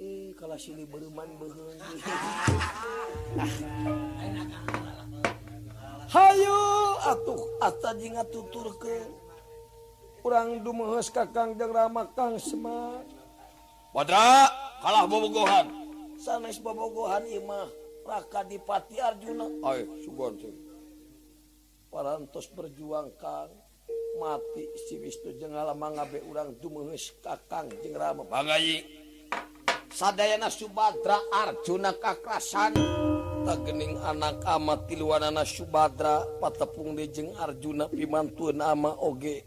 eh 0.00 0.32
kalah 0.32 0.56
sini 0.56 0.88
berman 0.88 1.28
beuheung 1.36 1.76
hayu 6.16 6.60
atuh 7.04 7.60
ata 7.60 7.92
jeung 8.00 8.16
tuturkeun 8.32 9.12
urang 10.24 10.64
dumeheus 10.64 11.12
ka 11.12 11.28
Kang 11.28 11.52
Rama 11.60 12.08
Kang 12.16 12.40
Semar 12.40 13.04
Badra 13.92 14.48
kalah 14.80 15.04
bobogohan. 15.04 15.79
sanes 16.20 16.60
bobogohan 16.60 17.24
imah 17.24 17.72
raka 18.04 18.44
dipati 18.44 19.00
Arjuna. 19.00 19.48
Ay 19.64 19.88
sugon 20.04 20.36
parantos 21.88 22.46
berjuang 22.52 23.16
kang. 23.16 23.48
Mati 24.10 24.66
si 24.84 24.98
Wisnu 25.00 25.38
jeung 25.38 25.54
lama 25.54 25.86
ngabe 25.96 26.20
urang 26.28 26.52
dumeungeus 26.60 27.14
kakang 27.24 27.72
jeung 27.80 27.96
Rama. 27.96 28.26
Bangayi 28.26 28.84
sadayana 29.88 30.52
Subadra 30.52 31.16
Arjuna 31.30 31.94
kakrasan. 31.96 32.74
Tagening 33.40 33.96
anak 34.04 34.44
amat 34.44 34.90
tiluanana 34.90 35.46
Subadra 35.48 36.26
patepung 36.42 36.98
di 36.98 37.08
jeung 37.08 37.32
Arjuna 37.38 37.88
pimantueun 37.88 38.60
ama 38.60 38.98
oge. 38.98 39.46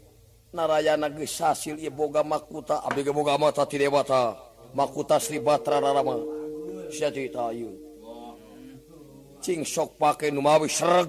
Narayana 0.50 1.12
geus 1.12 1.38
hasil 1.38 1.78
ieu 1.78 1.92
boga 1.92 2.24
makuta. 2.24 2.82
Abdi 2.82 3.04
boga 3.14 3.36
mata 3.36 3.68
ti 3.68 3.78
dewata 3.78 4.34
makuta 4.74 5.20
Sri 5.20 5.38
Batra 5.38 5.78
Rama 5.78 6.33
sok 9.64 9.90
pakai 10.00 10.32
numawi 10.32 10.68
sereg. 10.68 11.08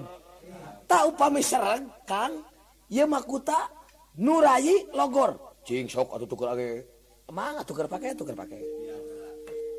Tahu 0.86 1.08
pami 1.16 1.42
sereg 1.42 1.82
Kang. 2.04 2.44
Ya 2.86 3.08
makuta 3.08 3.70
nurayi 4.16 4.86
logor. 4.94 5.60
Cing 5.66 5.90
sok 5.90 6.14
atau 6.14 6.26
tuker 6.28 6.54
age. 6.54 6.86
Emang 7.26 7.58
tuker 7.66 7.90
pakai 7.90 8.14
tuker 8.14 8.38
pakai 8.38 8.62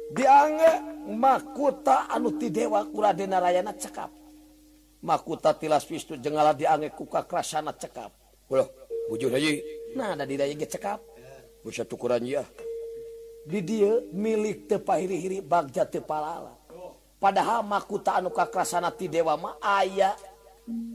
diangge 0.07 0.71
makuta 1.11 2.07
anu 2.07 2.39
ti 2.39 2.47
dewa 2.47 2.87
kuradena 2.87 3.43
rayana 3.43 3.75
cekap. 3.75 4.11
Makuta 5.03 5.53
tilas 5.53 5.83
pistu 5.83 6.15
jengala 6.17 6.55
diangge 6.55 6.95
kuka 6.95 7.27
krasana 7.27 7.75
cekap. 7.75 8.11
Ulah 8.47 8.67
bujur 9.11 9.31
aja 9.31 9.51
nah 9.95 10.15
ada 10.15 10.23
di 10.23 10.35
ge 10.35 10.67
cekap. 10.67 10.99
Bisa 11.63 11.83
tukuran 11.83 12.23
ya 12.23 12.47
di 13.47 13.63
dia 13.63 14.03
milik 14.11 14.67
tepahiri-hiri 14.67 15.39
bagja 15.39 15.87
tepalala 15.87 16.59
padahal 17.15 17.63
makuta 17.63 18.19
anu 18.19 18.29
kakrasana 18.29 18.91
ti 18.91 19.07
dewa 19.07 19.39
ma 19.39 19.55
aya. 19.63 20.11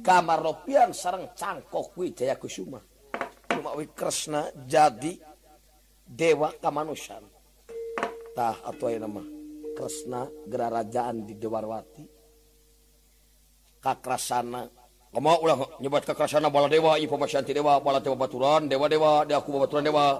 Kamar 0.04 0.44
ropian 0.44 0.92
sarang 0.92 1.32
cangkok 1.32 1.96
wijaya 1.96 2.36
kusuma 2.36 2.76
cuma 3.48 3.72
wi 3.72 3.88
kresna 3.88 4.52
jadi 4.68 5.16
dewa 6.04 6.52
kamanusan. 6.60 7.24
Tah 8.36 8.60
atuh 8.68 8.92
nama 9.00 9.24
kresna 9.72 10.28
gerarajaan 10.44 11.24
di 11.24 11.40
dewarwati 11.40 12.04
kakrasana 13.80 14.68
Kama 15.12 15.36
ulah 15.44 15.76
nyebat 15.76 16.08
kakrasana 16.08 16.48
bala 16.48 16.72
dewa, 16.72 16.96
ieu 16.96 17.04
pamasyaan 17.04 17.44
ti 17.44 17.52
dewa, 17.52 17.76
bala 17.84 18.00
dewa 18.00 18.16
baturan, 18.16 18.64
dewa 18.64 18.88
dewa, 18.88 19.28
dia 19.28 19.36
aku 19.36 19.60
baturan 19.60 19.84
dewa. 19.84 20.16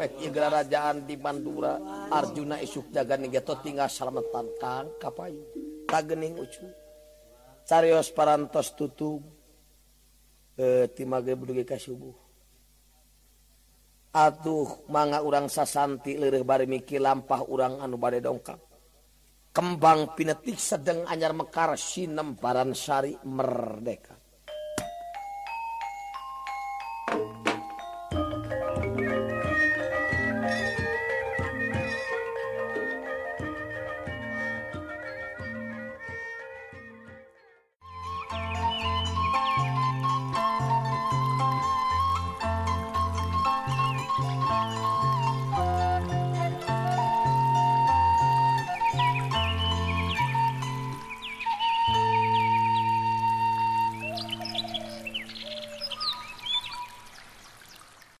pek 0.00 0.16
Igerarajaan 0.32 1.04
di 1.04 1.20
Bandura 1.20 1.76
Arjuna 2.08 2.56
isuk 2.56 2.88
jaga 2.88 3.20
Nigeto 3.20 3.60
tinggal 3.60 3.92
salamatan 3.92 4.48
Kang 4.56 4.96
kapain 4.96 5.36
tagening 5.84 6.40
ucu 6.40 6.64
carios 7.68 8.08
parantos 8.08 8.72
tutup 8.72 9.20
e, 10.56 10.64
eh, 10.64 10.84
timage 10.96 11.36
berdua 11.36 11.68
ke 11.68 11.76
subuh. 11.76 12.16
Atuh 14.10 14.90
manga 14.90 15.22
urang 15.22 15.46
sasanti 15.46 16.16
lirih 16.18 16.42
bari 16.42 16.66
miki 16.66 16.98
lampah 16.98 17.46
urang 17.46 17.78
anu 17.78 17.94
bade 18.00 18.24
dongkap 18.24 18.58
kembang 19.54 20.16
pinetik 20.16 20.56
sedang 20.58 21.04
anyar 21.06 21.36
mekar 21.36 21.76
sinem 21.76 22.40
baransari 22.40 23.20
merdeka. 23.28 24.19